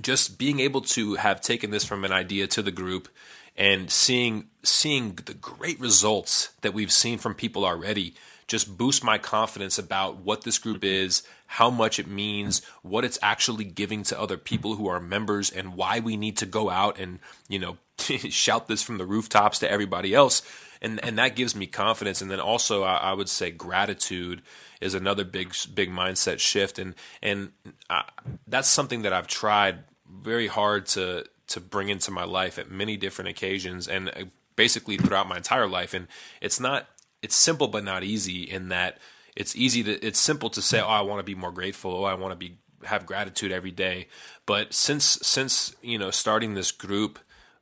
just 0.00 0.38
being 0.38 0.60
able 0.60 0.80
to 0.80 1.14
have 1.14 1.40
taken 1.40 1.70
this 1.70 1.84
from 1.84 2.04
an 2.04 2.12
idea 2.12 2.46
to 2.46 2.62
the 2.62 2.70
group 2.70 3.08
and 3.56 3.90
seeing 3.90 4.48
seeing 4.62 5.14
the 5.24 5.34
great 5.34 5.80
results 5.80 6.50
that 6.60 6.74
we've 6.74 6.92
seen 6.92 7.18
from 7.18 7.34
people 7.34 7.64
already 7.64 8.14
just 8.46 8.76
boost 8.76 9.02
my 9.02 9.18
confidence 9.18 9.78
about 9.78 10.18
what 10.18 10.42
this 10.42 10.58
group 10.58 10.84
is, 10.84 11.22
how 11.46 11.70
much 11.70 11.98
it 11.98 12.06
means, 12.06 12.62
what 12.82 13.04
it's 13.04 13.18
actually 13.22 13.64
giving 13.64 14.02
to 14.04 14.20
other 14.20 14.36
people 14.36 14.76
who 14.76 14.86
are 14.86 15.00
members 15.00 15.50
and 15.50 15.74
why 15.74 16.00
we 16.00 16.16
need 16.16 16.36
to 16.36 16.46
go 16.46 16.70
out 16.70 16.98
and, 16.98 17.18
you 17.48 17.58
know, 17.58 17.76
shout 17.98 18.68
this 18.68 18.82
from 18.82 18.98
the 18.98 19.06
rooftops 19.06 19.58
to 19.58 19.70
everybody 19.70 20.14
else 20.14 20.42
and 20.80 21.02
and 21.04 21.18
that 21.18 21.36
gives 21.36 21.54
me 21.54 21.66
confidence. 21.66 22.20
And 22.20 22.30
then 22.30 22.40
also, 22.40 22.82
I, 22.82 22.96
I 22.96 23.12
would 23.12 23.28
say 23.28 23.50
gratitude 23.50 24.42
is 24.80 24.94
another 24.94 25.24
big 25.24 25.54
big 25.74 25.90
mindset 25.90 26.38
shift, 26.38 26.78
and 26.78 26.94
and 27.22 27.52
I, 27.90 28.04
that's 28.46 28.68
something 28.68 29.02
that 29.02 29.12
I've 29.12 29.26
tried 29.26 29.84
very 30.10 30.46
hard 30.46 30.86
to 30.86 31.24
to 31.48 31.60
bring 31.60 31.88
into 31.88 32.10
my 32.10 32.24
life 32.24 32.58
at 32.58 32.70
many 32.70 32.96
different 32.96 33.30
occasions, 33.30 33.88
and 33.88 34.08
uh, 34.10 34.24
basically 34.56 34.96
throughout 34.96 35.28
my 35.28 35.36
entire 35.36 35.66
life. 35.66 35.94
And 35.94 36.08
it's 36.40 36.60
not 36.60 36.88
it's 37.26 37.36
simple 37.36 37.68
but 37.68 37.84
not 37.84 38.02
easy 38.04 38.42
in 38.42 38.68
that 38.68 38.98
it's 39.34 39.54
easy 39.56 39.82
to 39.82 39.92
it's 40.06 40.20
simple 40.20 40.50
to 40.50 40.62
say 40.62 40.80
oh 40.80 40.86
i 41.00 41.02
want 41.02 41.18
to 41.20 41.24
be 41.24 41.34
more 41.34 41.52
grateful. 41.52 41.92
Oh 41.92 42.04
i 42.04 42.14
want 42.14 42.32
to 42.32 42.36
be 42.36 42.56
have 42.84 43.06
gratitude 43.06 43.52
every 43.52 43.70
day. 43.70 44.08
But 44.46 44.72
since 44.74 45.18
since 45.22 45.74
you 45.82 45.98
know 45.98 46.10
starting 46.10 46.54
this 46.54 46.72
group 46.72 47.18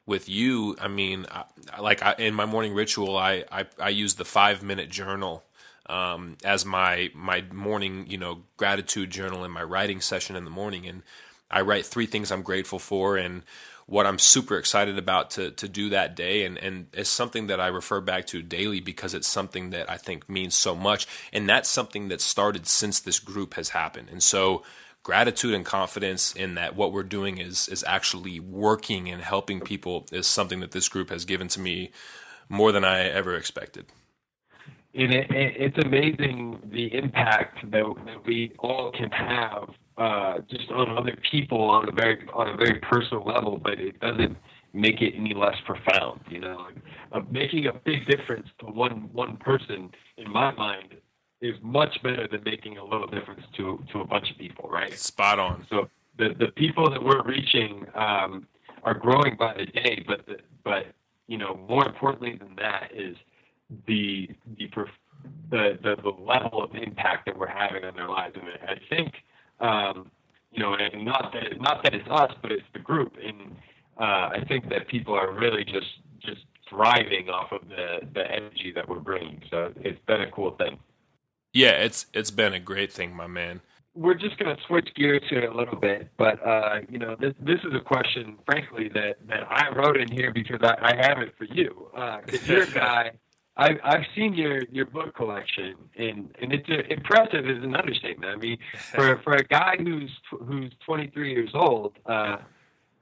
with 0.07 0.29
you, 0.29 0.77
I 0.81 0.88
mean, 0.88 1.27
I, 1.31 1.44
like 1.81 2.03
I, 2.03 2.14
in 2.18 2.35
my 2.35 2.44
morning 2.44 2.74
ritual, 2.74 3.16
I, 3.16 3.44
I, 3.50 3.66
I 3.81 3.88
use 3.88 4.14
the 4.14 4.24
five 4.24 4.62
minute 4.62 4.90
journal 4.90 5.44
um, 5.87 6.37
as 6.44 6.64
my 6.64 7.11
my 7.14 7.42
morning, 7.53 8.07
you 8.09 8.18
know, 8.18 8.42
gratitude 8.57 9.11
journal 9.11 9.44
in 9.44 9.50
my 9.50 9.62
writing 9.62 10.00
session 10.00 10.37
in 10.37 10.44
the 10.44 10.50
morning, 10.50 10.87
and 10.87 11.03
I 11.50 11.62
write 11.62 11.87
three 11.87 12.07
things 12.07 12.31
I'm 12.31 12.42
grateful 12.42 12.79
for. 12.79 13.16
And 13.16 13.42
what 13.87 14.07
I'm 14.07 14.18
super 14.18 14.57
excited 14.57 14.99
about 14.99 15.31
to 15.33 15.51
to 15.53 15.68
do 15.68 15.88
that 15.90 16.16
day, 16.16 16.44
and 16.44 16.59
and 16.59 16.87
it's 16.92 17.11
something 17.11 17.47
that 17.49 17.61
I 17.61 17.68
refer 17.68 18.01
back 18.01 18.27
to 18.29 18.42
daily 18.42 18.81
because 18.81 19.14
it's 19.14 19.29
something 19.29 19.70
that 19.70 19.90
I 19.90 19.97
think 19.97 20.29
means 20.29 20.55
so 20.55 20.75
much, 20.75 21.07
and 21.33 21.49
that's 21.49 21.68
something 21.68 22.09
that 22.09 22.20
started 22.20 22.66
since 22.66 23.01
this 23.01 23.18
group 23.18 23.55
has 23.55 23.70
happened, 23.70 24.09
and 24.11 24.23
so 24.23 24.62
gratitude 25.03 25.53
and 25.53 25.66
confidence 25.66 26.33
in 26.33 26.55
that 26.55 26.75
what 26.75 26.92
we're 26.92 27.03
doing 27.03 27.38
is 27.38 27.68
is 27.68 27.85
actually 27.87 28.40
working 28.40 29.09
and 29.11 29.23
helping 29.23 29.61
people 29.61 30.07
is 30.11 30.27
something 30.27 30.61
that 30.61 30.73
this 30.73 30.88
group 30.88 31.11
has 31.11 31.25
given 31.25 31.47
to 31.47 31.61
me 31.61 31.90
more 32.49 32.73
than 32.73 32.85
I 32.85 33.03
ever 33.09 33.37
expected. 33.37 33.87
And 34.94 35.12
it, 35.12 35.31
it, 35.31 35.55
it's 35.57 35.79
amazing 35.85 36.61
the 36.70 36.94
impact 36.94 37.70
that, 37.70 37.94
that 38.07 38.25
we 38.25 38.53
all 38.61 38.92
can 38.92 39.11
have 39.11 39.70
uh, 39.96 40.38
just 40.50 40.70
on 40.70 40.96
other 40.96 41.16
people 41.30 41.61
on 41.62 41.88
a 41.88 41.92
very 41.92 42.26
on 42.35 42.48
a 42.48 42.57
very 42.57 42.80
personal 42.80 43.24
level, 43.24 43.59
but 43.62 43.78
it 43.78 43.98
doesn't 44.00 44.37
make 44.72 45.00
it 45.00 45.14
any 45.16 45.35
less 45.35 45.57
profound. 45.64 46.20
You 46.28 46.40
know, 46.40 46.66
uh, 47.12 47.20
making 47.30 47.66
a 47.66 47.72
big 47.72 48.07
difference 48.07 48.48
to 48.61 48.66
one 48.66 49.09
one 49.12 49.37
person 49.37 49.90
in 50.16 50.30
my 50.30 50.52
mind 50.52 50.96
is 51.40 51.54
much 51.62 52.02
better 52.02 52.26
than 52.26 52.42
making 52.44 52.78
a 52.78 52.85
little 52.85 53.07
difference 53.07 53.42
to 53.57 53.83
to 53.92 54.00
a 54.00 54.04
bunch 54.04 54.30
of 54.30 54.38
people, 54.38 54.68
right? 54.68 54.92
Spot 54.98 55.38
on. 55.38 55.66
So 55.70 55.88
the 56.18 56.30
the 56.38 56.48
people 56.48 56.90
that 56.90 57.02
we're 57.02 57.22
reaching 57.22 57.87
um, 57.94 58.46
are 58.83 58.94
growing 58.94 59.37
by 59.38 59.54
the 59.54 59.66
day, 59.66 60.04
but 60.07 60.26
the, 60.26 60.37
but 60.64 60.87
you 61.28 61.38
know 61.38 61.61
more 61.68 61.87
importantly 61.87 62.37
than 62.37 62.57
that 62.57 62.90
is 62.92 63.16
the 63.87 64.28
the 64.59 64.68
the 65.50 65.78
the, 65.83 65.96
the 66.02 66.09
level 66.09 66.62
of 66.62 66.74
impact 66.74 67.26
that 67.26 67.38
we're 67.38 67.46
having 67.46 67.85
on 67.85 67.94
their 67.94 68.09
lives, 68.09 68.35
and 68.35 68.44
I 68.68 68.74
think 68.88 69.14
um, 69.64 70.11
you 70.53 70.62
know, 70.62 70.74
and 70.74 71.05
not 71.05 71.33
that 71.33 71.61
not 71.61 71.83
that 71.83 71.94
it's 71.94 72.09
us, 72.11 72.33
but 72.42 72.53
it's 72.53 72.66
the 72.72 72.79
group, 72.79 73.14
and 73.22 73.57
uh, 73.98 74.31
I 74.37 74.44
think 74.46 74.68
that 74.68 74.88
people 74.88 75.14
are 75.14 75.33
really 75.33 75.64
just 75.64 75.87
just 76.20 76.42
thriving 76.68 77.29
off 77.29 77.50
of 77.53 77.68
the 77.68 78.07
the 78.12 78.31
energy 78.31 78.72
that 78.74 78.88
we're 78.88 79.00
bringing. 79.00 79.42
So 79.50 79.72
it's 79.77 79.98
been 80.07 80.20
a 80.20 80.31
cool 80.31 80.53
thing. 80.53 80.79
Yeah, 81.53 81.70
it's 81.70 82.07
it's 82.12 82.31
been 82.31 82.53
a 82.53 82.61
great 82.61 82.92
thing, 82.92 83.14
my 83.14 83.27
man. 83.27 83.61
We're 83.96 84.14
just 84.14 84.37
going 84.38 84.55
to 84.55 84.61
switch 84.66 84.88
gears 84.96 85.22
here 85.31 85.48
a 85.48 85.57
little 85.57 85.77
bit, 85.77 86.11
but 86.18 86.44
uh, 86.44 86.81
you 86.88 86.98
know, 86.98 87.16
this 87.18 87.33
this 87.40 87.61
is 87.61 87.72
a 87.74 87.81
question, 87.81 88.37
frankly, 88.44 88.90
that, 88.92 89.16
that 89.29 89.46
I 89.48 89.68
wrote 89.74 89.96
in 89.96 90.11
here 90.11 90.33
because 90.33 90.61
I, 90.62 90.74
I 90.81 91.07
have 91.07 91.18
it 91.18 91.33
for 91.38 91.44
you. 91.44 91.90
Uh, 91.96 92.18
you're 92.44 92.64
a 92.64 92.70
guy, 92.74 93.12
I've 93.57 93.79
I've 93.85 94.05
seen 94.17 94.35
your 94.35 94.62
your 94.71 94.87
book 94.87 95.14
collection, 95.14 95.75
and 95.97 96.35
and 96.40 96.53
it's 96.53 96.69
a, 96.69 96.93
impressive 96.93 97.49
is 97.49 97.62
an 97.62 97.77
understatement. 97.77 98.33
I 98.33 98.37
mean, 98.37 98.59
for 98.95 99.19
for 99.25 99.35
a 99.35 99.45
guy 99.45 99.77
who's 99.79 100.11
who's 100.31 100.73
23 100.85 101.33
years 101.33 101.51
old, 101.55 101.93
uh, 102.07 102.38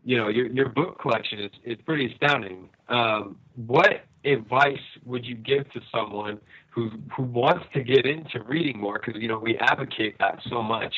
you 0.05 0.17
know, 0.17 0.29
your 0.29 0.47
your 0.47 0.69
book 0.69 1.01
collection 1.01 1.41
is 1.41 1.51
is 1.65 1.79
pretty 1.87 2.13
astounding. 2.13 2.69
Um, 2.89 3.37
what 3.57 4.05
advice 4.25 4.79
would 5.05 5.25
you 5.25 5.37
give 5.37 5.71
to 5.73 5.81
someone 5.91 6.39
who 6.71 6.91
who 7.17 7.23
wants 7.23 7.65
to 7.75 7.83
get 7.83 8.07
into 8.07 8.43
reading 8.47 8.79
more 8.79 9.01
because 9.05 9.21
you 9.21 9.29
know 9.29 9.39
we 9.39 9.57
advocate 9.59 10.17
that 10.19 10.39
so 10.49 10.63
much 10.63 10.95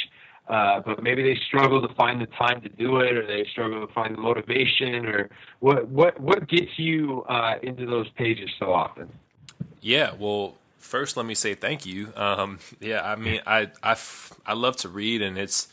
uh, 0.49 0.81
but 0.85 1.03
maybe 1.03 1.23
they 1.23 1.39
struggle 1.47 1.81
to 1.87 1.95
find 1.95 2.21
the 2.21 2.27
time 2.27 2.61
to 2.61 2.69
do 2.69 2.99
it 2.99 3.17
or 3.17 3.27
they 3.27 3.47
struggle 3.51 3.87
to 3.87 3.93
find 3.95 4.15
the 4.15 4.21
motivation 4.21 5.07
or 5.07 5.31
what 5.61 5.89
what 5.89 6.21
what 6.21 6.47
gets 6.49 6.71
you 6.77 7.23
uh, 7.31 7.55
into 7.63 7.87
those 7.87 8.09
pages 8.17 8.51
so 8.59 8.73
often 8.73 9.11
yeah 9.81 10.13
well 10.19 10.57
first 10.79 11.17
let 11.17 11.27
me 11.27 11.35
say 11.35 11.55
thank 11.55 11.87
you 11.87 12.13
um, 12.17 12.59
yeah 12.81 13.03
i 13.03 13.17
mean 13.17 13.41
I, 13.47 13.71
I 13.83 13.97
i 14.47 14.53
love 14.53 14.77
to 14.79 14.89
read 14.89 15.23
and 15.23 15.39
it's 15.39 15.69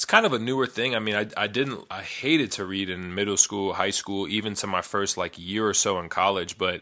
it's 0.00 0.06
kind 0.06 0.24
of 0.24 0.32
a 0.32 0.38
newer 0.38 0.66
thing. 0.66 0.96
I 0.96 0.98
mean, 0.98 1.14
I, 1.14 1.26
I 1.36 1.46
didn't, 1.46 1.84
I 1.90 2.00
hated 2.00 2.52
to 2.52 2.64
read 2.64 2.88
in 2.88 3.14
middle 3.14 3.36
school, 3.36 3.74
high 3.74 3.90
school, 3.90 4.26
even 4.28 4.54
to 4.54 4.66
my 4.66 4.80
first 4.80 5.18
like 5.18 5.38
year 5.38 5.68
or 5.68 5.74
so 5.74 5.98
in 5.98 6.08
college. 6.08 6.56
But 6.56 6.80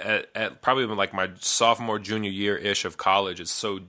at, 0.00 0.26
at 0.34 0.62
probably 0.62 0.84
like 0.86 1.14
my 1.14 1.30
sophomore, 1.38 2.00
junior 2.00 2.30
year 2.30 2.56
ish 2.56 2.84
of 2.84 2.96
college, 2.96 3.38
it's 3.38 3.52
so 3.52 3.82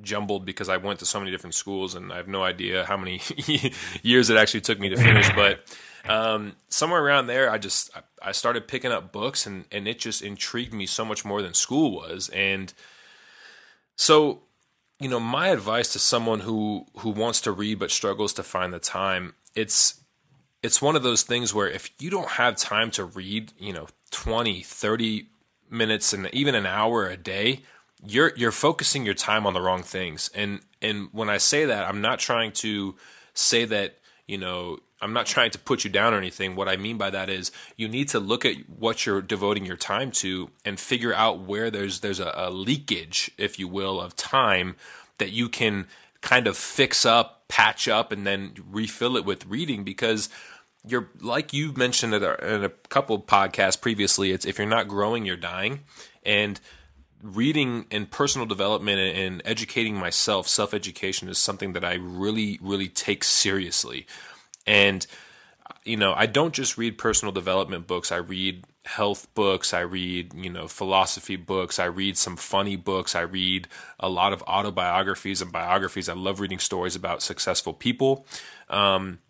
jumbled 0.00 0.46
because 0.46 0.70
I 0.70 0.78
went 0.78 1.00
to 1.00 1.04
so 1.04 1.18
many 1.18 1.30
different 1.30 1.54
schools 1.54 1.94
and 1.94 2.10
I 2.10 2.16
have 2.16 2.26
no 2.26 2.42
idea 2.42 2.86
how 2.86 2.96
many 2.96 3.20
years 4.02 4.30
it 4.30 4.38
actually 4.38 4.62
took 4.62 4.80
me 4.80 4.88
to 4.88 4.96
finish. 4.96 5.28
But 5.34 5.60
um, 6.08 6.54
somewhere 6.70 7.04
around 7.04 7.26
there, 7.26 7.50
I 7.50 7.58
just 7.58 7.94
I 7.94 8.00
started 8.32 8.68
picking 8.68 8.92
up 8.92 9.12
books 9.12 9.46
and 9.46 9.64
and 9.70 9.86
it 9.88 9.98
just 9.98 10.22
intrigued 10.22 10.72
me 10.72 10.86
so 10.86 11.04
much 11.04 11.24
more 11.24 11.42
than 11.42 11.54
school 11.54 11.92
was. 11.92 12.28
And 12.30 12.72
so, 13.96 14.42
you 15.00 15.08
know, 15.08 15.20
my 15.20 15.48
advice 15.48 15.92
to 15.92 15.98
someone 15.98 16.40
who 16.40 16.86
who 16.98 17.10
wants 17.10 17.40
to 17.42 17.52
read 17.52 17.78
but 17.78 17.90
struggles 17.90 18.32
to 18.34 18.42
find 18.42 18.72
the 18.72 18.78
time, 18.78 19.34
it's 19.54 20.00
it's 20.62 20.82
one 20.82 20.96
of 20.96 21.02
those 21.02 21.22
things 21.22 21.54
where 21.54 21.68
if 21.68 21.90
you 22.00 22.10
don't 22.10 22.30
have 22.30 22.56
time 22.56 22.90
to 22.92 23.04
read, 23.04 23.52
you 23.58 23.72
know, 23.72 23.86
20, 24.10 24.62
30 24.62 25.28
minutes 25.70 26.12
and 26.12 26.28
even 26.32 26.54
an 26.54 26.66
hour 26.66 27.06
a 27.06 27.16
day, 27.16 27.62
you're 28.04 28.32
you're 28.36 28.52
focusing 28.52 29.04
your 29.04 29.14
time 29.14 29.46
on 29.46 29.54
the 29.54 29.60
wrong 29.60 29.82
things. 29.82 30.30
And 30.34 30.60
and 30.80 31.08
when 31.12 31.28
I 31.28 31.38
say 31.38 31.66
that, 31.66 31.88
I'm 31.88 32.00
not 32.00 32.18
trying 32.18 32.52
to 32.52 32.96
say 33.34 33.64
that, 33.66 33.98
you 34.26 34.38
know, 34.38 34.78
I'm 35.00 35.12
not 35.12 35.26
trying 35.26 35.50
to 35.52 35.58
put 35.58 35.84
you 35.84 35.90
down 35.90 36.12
or 36.12 36.18
anything. 36.18 36.56
What 36.56 36.68
I 36.68 36.76
mean 36.76 36.98
by 36.98 37.10
that 37.10 37.30
is 37.30 37.52
you 37.76 37.88
need 37.88 38.08
to 38.10 38.20
look 38.20 38.44
at 38.44 38.56
what 38.68 39.06
you're 39.06 39.22
devoting 39.22 39.64
your 39.64 39.76
time 39.76 40.10
to 40.12 40.50
and 40.64 40.78
figure 40.78 41.14
out 41.14 41.40
where 41.40 41.70
there's 41.70 42.00
there's 42.00 42.20
a, 42.20 42.32
a 42.34 42.50
leakage, 42.50 43.30
if 43.38 43.58
you 43.58 43.68
will, 43.68 44.00
of 44.00 44.16
time 44.16 44.76
that 45.18 45.30
you 45.30 45.48
can 45.48 45.86
kind 46.20 46.46
of 46.46 46.56
fix 46.56 47.04
up, 47.04 47.46
patch 47.48 47.86
up, 47.86 48.10
and 48.10 48.26
then 48.26 48.54
refill 48.70 49.16
it 49.16 49.24
with 49.24 49.46
reading 49.46 49.84
because 49.84 50.28
you're 50.86 51.10
like 51.20 51.52
you 51.52 51.72
mentioned 51.74 52.14
in 52.14 52.22
a, 52.22 52.34
in 52.42 52.64
a 52.64 52.68
couple 52.68 53.20
podcasts 53.20 53.80
previously. 53.80 54.32
It's 54.32 54.46
if 54.46 54.58
you're 54.58 54.66
not 54.66 54.88
growing, 54.88 55.24
you're 55.24 55.36
dying, 55.36 55.80
and 56.24 56.60
reading 57.22 57.86
and 57.90 58.10
personal 58.10 58.46
development 58.46 58.98
and 58.98 59.42
educating 59.44 59.96
myself, 59.96 60.48
self 60.48 60.74
education 60.74 61.28
is 61.28 61.38
something 61.38 61.72
that 61.72 61.84
I 61.84 61.94
really, 61.94 62.58
really 62.62 62.88
take 62.88 63.24
seriously. 63.24 64.06
And, 64.68 65.06
you 65.82 65.96
know, 65.96 66.12
I 66.14 66.26
don't 66.26 66.52
just 66.52 66.76
read 66.76 66.98
personal 66.98 67.32
development 67.32 67.86
books, 67.86 68.12
I 68.12 68.16
read 68.16 68.64
health 68.84 69.26
books, 69.34 69.72
I 69.72 69.80
read, 69.80 70.34
you 70.34 70.50
know, 70.50 70.68
philosophy 70.68 71.36
books, 71.36 71.78
I 71.78 71.86
read 71.86 72.18
some 72.18 72.36
funny 72.36 72.76
books, 72.76 73.14
I 73.14 73.22
read 73.22 73.66
a 73.98 74.10
lot 74.10 74.34
of 74.34 74.42
autobiographies 74.46 75.40
and 75.40 75.50
biographies. 75.50 76.08
I 76.08 76.12
love 76.12 76.38
reading 76.38 76.58
stories 76.58 76.94
about 76.94 77.22
successful 77.22 77.72
people. 77.72 78.26
Um, 78.68 79.20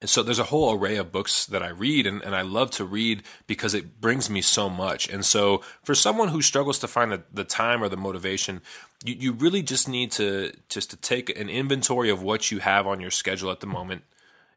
and 0.00 0.10
so 0.10 0.24
there's 0.24 0.40
a 0.40 0.44
whole 0.44 0.76
array 0.76 0.96
of 0.96 1.12
books 1.12 1.46
that 1.46 1.62
I 1.62 1.68
read 1.68 2.08
and, 2.08 2.22
and 2.22 2.34
I 2.34 2.42
love 2.42 2.72
to 2.72 2.84
read 2.84 3.22
because 3.46 3.72
it 3.72 4.00
brings 4.00 4.28
me 4.28 4.40
so 4.40 4.68
much. 4.68 5.08
And 5.08 5.24
so 5.24 5.62
for 5.84 5.94
someone 5.94 6.28
who 6.28 6.42
struggles 6.42 6.80
to 6.80 6.88
find 6.88 7.12
the, 7.12 7.22
the 7.32 7.44
time 7.44 7.84
or 7.84 7.88
the 7.88 7.96
motivation, 7.96 8.62
you, 9.04 9.14
you 9.14 9.32
really 9.32 9.62
just 9.62 9.88
need 9.88 10.10
to 10.12 10.52
just 10.68 10.90
to 10.90 10.96
take 10.96 11.38
an 11.38 11.48
inventory 11.48 12.10
of 12.10 12.20
what 12.20 12.50
you 12.50 12.58
have 12.58 12.84
on 12.88 12.98
your 12.98 13.12
schedule 13.12 13.52
at 13.52 13.60
the 13.60 13.68
moment 13.68 14.02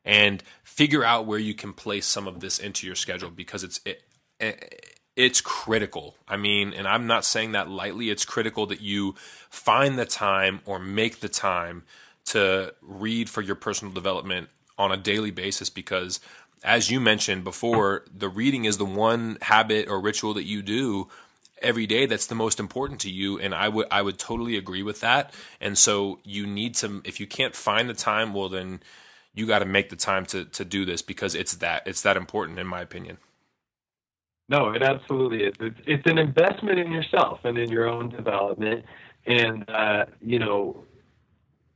and 0.05 0.43
figure 0.63 1.03
out 1.03 1.25
where 1.25 1.39
you 1.39 1.53
can 1.53 1.73
place 1.73 2.05
some 2.05 2.27
of 2.27 2.39
this 2.39 2.59
into 2.59 2.85
your 2.87 2.95
schedule 2.95 3.29
because 3.29 3.63
it's 3.63 3.81
it, 3.85 4.03
it 4.39 4.91
it's 5.15 5.41
critical. 5.41 6.15
I 6.27 6.37
mean, 6.37 6.73
and 6.73 6.87
I'm 6.87 7.07
not 7.07 7.25
saying 7.25 7.53
that 7.53 7.69
lightly. 7.69 8.09
It's 8.09 8.25
critical 8.25 8.65
that 8.67 8.81
you 8.81 9.15
find 9.49 9.97
the 9.97 10.05
time 10.05 10.61
or 10.65 10.77
make 10.77 11.21
the 11.21 11.29
time 11.29 11.83
to 12.25 12.73
read 12.81 13.29
for 13.29 13.41
your 13.41 13.55
personal 13.55 13.93
development 13.93 14.49
on 14.77 14.91
a 14.91 14.97
daily 14.97 15.31
basis 15.31 15.69
because 15.69 16.19
as 16.63 16.89
you 16.89 16.99
mentioned 16.99 17.43
before 17.43 18.03
the 18.13 18.27
reading 18.27 18.65
is 18.65 18.77
the 18.77 18.85
one 18.85 19.37
habit 19.41 19.87
or 19.87 19.99
ritual 20.01 20.33
that 20.33 20.43
you 20.43 20.61
do 20.61 21.07
every 21.61 21.85
day 21.85 22.05
that's 22.05 22.25
the 22.25 22.35
most 22.35 22.59
important 22.59 22.99
to 22.99 23.09
you 23.09 23.39
and 23.39 23.55
I 23.55 23.69
would 23.69 23.87
I 23.89 24.01
would 24.01 24.17
totally 24.17 24.57
agree 24.57 24.83
with 24.83 24.99
that 25.01 25.33
and 25.61 25.77
so 25.77 26.19
you 26.23 26.45
need 26.45 26.75
to 26.75 27.01
if 27.05 27.19
you 27.19 27.27
can't 27.27 27.55
find 27.55 27.87
the 27.87 27.93
time 27.93 28.33
well 28.33 28.49
then 28.49 28.81
you 29.35 29.45
got 29.45 29.59
to 29.59 29.65
make 29.65 29.89
the 29.89 29.95
time 29.95 30.25
to 30.25 30.45
to 30.45 30.65
do 30.65 30.85
this 30.85 31.01
because 31.01 31.35
it's 31.35 31.55
that 31.55 31.83
it's 31.85 32.01
that 32.01 32.17
important 32.17 32.57
in 32.57 32.67
my 32.67 32.81
opinion 32.81 33.17
no 34.49 34.71
it 34.71 34.81
absolutely 34.81 35.43
is 35.43 35.53
it's, 35.59 35.79
it's 35.85 36.09
an 36.09 36.17
investment 36.17 36.79
in 36.79 36.91
yourself 36.91 37.39
and 37.43 37.57
in 37.57 37.69
your 37.69 37.87
own 37.87 38.09
development 38.09 38.83
and 39.25 39.69
uh, 39.69 40.05
you 40.21 40.39
know 40.39 40.83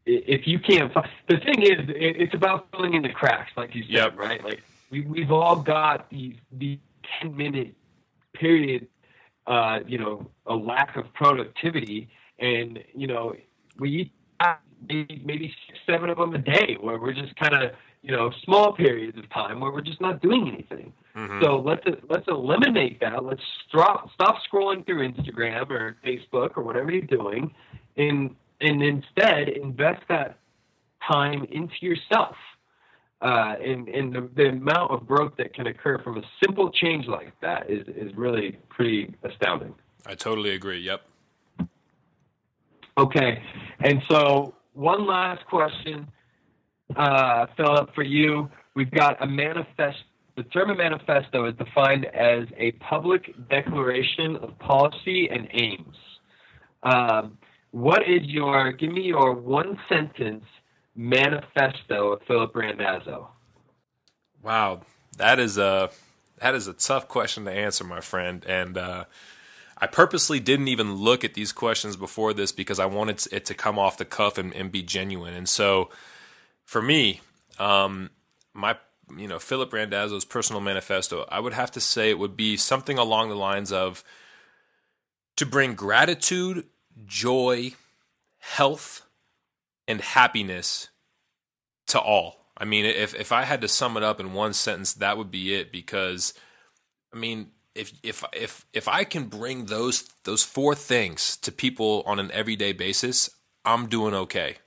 if 0.09 0.47
you 0.47 0.59
can't, 0.59 0.91
the 1.27 1.37
thing 1.37 1.61
is, 1.61 1.79
it's 1.87 2.33
about 2.33 2.67
filling 2.71 2.95
in 2.95 3.03
the 3.03 3.09
cracks, 3.09 3.51
like 3.55 3.75
you 3.75 3.83
said, 3.83 3.91
yep. 3.91 4.17
right? 4.17 4.43
Like 4.43 4.61
we 4.89 5.01
we've 5.01 5.31
all 5.31 5.57
got 5.57 6.09
these 6.09 6.35
these 6.51 6.79
ten 7.19 7.35
minute 7.35 7.75
period, 8.33 8.87
uh, 9.45 9.79
you 9.85 9.97
know, 9.97 10.29
a 10.47 10.55
lack 10.55 10.95
of 10.95 11.13
productivity, 11.13 12.09
and 12.39 12.83
you 12.95 13.07
know, 13.07 13.35
we 13.77 14.11
maybe 14.87 15.21
maybe 15.25 15.53
six, 15.67 15.79
seven 15.85 16.09
of 16.09 16.17
them 16.17 16.33
a 16.33 16.37
day 16.37 16.77
where 16.79 16.99
we're 16.99 17.13
just 17.13 17.35
kind 17.35 17.53
of 17.53 17.71
you 18.01 18.15
know 18.15 18.31
small 18.43 18.73
periods 18.73 19.17
of 19.17 19.29
time 19.31 19.59
where 19.59 19.71
we're 19.71 19.81
just 19.81 20.01
not 20.01 20.21
doing 20.21 20.47
anything. 20.47 20.93
Mm-hmm. 21.15 21.43
So 21.43 21.57
let's 21.57 21.83
let's 22.09 22.27
eliminate 22.27 22.99
that. 23.01 23.23
Let's 23.23 23.41
stop 23.67 24.09
stop 24.13 24.37
scrolling 24.51 24.85
through 24.85 25.11
Instagram 25.11 25.69
or 25.69 25.97
Facebook 26.05 26.51
or 26.55 26.63
whatever 26.63 26.91
you're 26.91 27.01
doing, 27.01 27.53
and 27.97 28.35
and 28.61 28.81
instead 28.81 29.49
invest 29.49 30.03
that 30.09 30.37
time 31.09 31.45
into 31.51 31.75
yourself. 31.81 32.35
Uh, 33.21 33.55
and 33.61 33.89
and 33.89 34.15
the, 34.15 34.29
the, 34.37 34.47
amount 34.47 34.91
of 34.91 35.05
growth 35.05 35.33
that 35.37 35.53
can 35.53 35.67
occur 35.67 35.97
from 35.97 36.17
a 36.17 36.21
simple 36.41 36.71
change 36.71 37.05
like 37.05 37.33
that 37.41 37.69
is, 37.69 37.85
is 37.89 38.15
really 38.15 38.57
pretty 38.69 39.13
astounding. 39.23 39.75
I 40.05 40.15
totally 40.15 40.51
agree. 40.51 40.79
Yep. 40.79 41.01
Okay. 42.97 43.41
And 43.81 44.01
so, 44.09 44.53
one 44.79 45.05
last 45.05 45.45
question, 45.47 46.07
uh, 46.95 47.47
Philip, 47.57 47.93
for 47.93 48.03
you. 48.03 48.49
We've 48.75 48.91
got 48.91 49.21
a 49.21 49.27
manifest. 49.27 49.97
The 50.37 50.43
term 50.43 50.75
manifesto 50.77 51.45
is 51.47 51.55
defined 51.55 52.05
as 52.05 52.47
a 52.57 52.71
public 52.89 53.33
declaration 53.49 54.37
of 54.37 54.57
policy 54.59 55.27
and 55.29 55.49
aims. 55.53 55.95
Um, 56.83 57.37
what 57.71 58.03
is 58.03 58.21
your, 58.23 58.71
give 58.71 58.91
me 58.93 59.01
your 59.01 59.33
one 59.33 59.77
sentence 59.89 60.45
manifesto 60.95 62.13
of 62.13 62.21
Philip 62.25 62.55
Randazzo? 62.55 63.29
Wow, 64.41 64.83
that 65.17 65.39
is 65.39 65.57
a 65.57 65.89
that 66.37 66.55
is 66.55 66.69
a 66.69 66.73
tough 66.73 67.09
question 67.09 67.43
to 67.43 67.51
answer, 67.51 67.83
my 67.83 67.99
friend. 67.99 68.45
And 68.47 68.77
uh, 68.77 69.05
I 69.81 69.87
purposely 69.87 70.39
didn't 70.39 70.67
even 70.67 70.95
look 70.95 71.23
at 71.23 71.33
these 71.33 71.51
questions 71.51 71.95
before 71.95 72.33
this 72.33 72.51
because 72.51 72.79
I 72.79 72.85
wanted 72.85 73.25
it 73.31 73.45
to 73.45 73.53
come 73.53 73.79
off 73.79 73.97
the 73.97 74.05
cuff 74.05 74.37
and, 74.37 74.53
and 74.53 74.71
be 74.71 74.83
genuine. 74.83 75.33
And 75.33 75.47
so, 75.47 75.89
for 76.65 76.81
me, 76.81 77.21
um, 77.57 78.09
my 78.53 78.77
you 79.17 79.27
know 79.27 79.39
Philip 79.39 79.71
Randazzo's 79.71 80.25
personal 80.25 80.61
manifesto, 80.61 81.25
I 81.29 81.39
would 81.39 81.53
have 81.53 81.71
to 81.71 81.79
say 81.79 82.09
it 82.09 82.19
would 82.19 82.35
be 82.35 82.57
something 82.57 82.97
along 82.97 83.29
the 83.29 83.35
lines 83.35 83.71
of 83.71 84.03
to 85.37 85.45
bring 85.45 85.73
gratitude 85.73 86.65
joy, 87.05 87.73
health, 88.39 89.03
and 89.87 90.01
happiness 90.01 90.89
to 91.87 91.99
all. 91.99 92.45
I 92.57 92.65
mean, 92.65 92.85
if 92.85 93.15
if 93.15 93.31
I 93.31 93.43
had 93.43 93.61
to 93.61 93.67
sum 93.67 93.95
it 93.95 94.03
up 94.03 94.19
in 94.19 94.33
one 94.33 94.53
sentence, 94.53 94.93
that 94.95 95.17
would 95.17 95.31
be 95.31 95.55
it. 95.55 95.71
Because, 95.71 96.33
I 97.13 97.17
mean, 97.17 97.51
if 97.79 97.93
if 98.03 98.23
if 98.33 98.65
if 98.73 98.87
I 98.87 99.03
can 99.03 99.25
bring 99.25 99.65
those 99.65 100.03
those 100.25 100.43
four 100.43 100.75
things 100.75 101.37
to 101.37 101.51
people 101.51 102.03
on 102.05 102.19
an 102.19 102.29
everyday 102.31 102.73
basis, 102.73 103.29
I'm 103.63 103.87
doing 103.87 104.13
okay. 104.13 104.57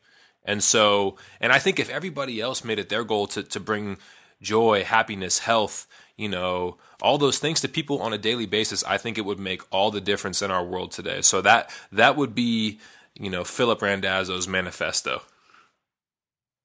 And 0.44 0.62
so, 0.62 1.16
and 1.40 1.52
I 1.52 1.58
think 1.58 1.78
if 1.78 1.88
everybody 1.90 2.40
else 2.40 2.64
made 2.64 2.78
it 2.78 2.88
their 2.88 3.04
goal 3.04 3.26
to 3.28 3.42
to 3.42 3.60
bring 3.60 3.98
joy, 4.40 4.82
happiness, 4.84 5.40
health, 5.40 5.86
you 6.16 6.28
know, 6.28 6.78
all 7.00 7.18
those 7.18 7.38
things 7.38 7.60
to 7.60 7.68
people 7.68 8.00
on 8.02 8.12
a 8.12 8.18
daily 8.18 8.46
basis, 8.46 8.82
I 8.84 8.96
think 8.96 9.18
it 9.18 9.24
would 9.24 9.38
make 9.38 9.62
all 9.70 9.90
the 9.90 10.00
difference 10.00 10.42
in 10.42 10.50
our 10.50 10.64
world 10.64 10.90
today. 10.92 11.20
So 11.20 11.42
that 11.42 11.70
that 11.92 12.16
would 12.16 12.34
be, 12.34 12.80
you 13.14 13.30
know, 13.30 13.44
Philip 13.44 13.82
Randazzo's 13.82 14.48
manifesto. 14.48 15.22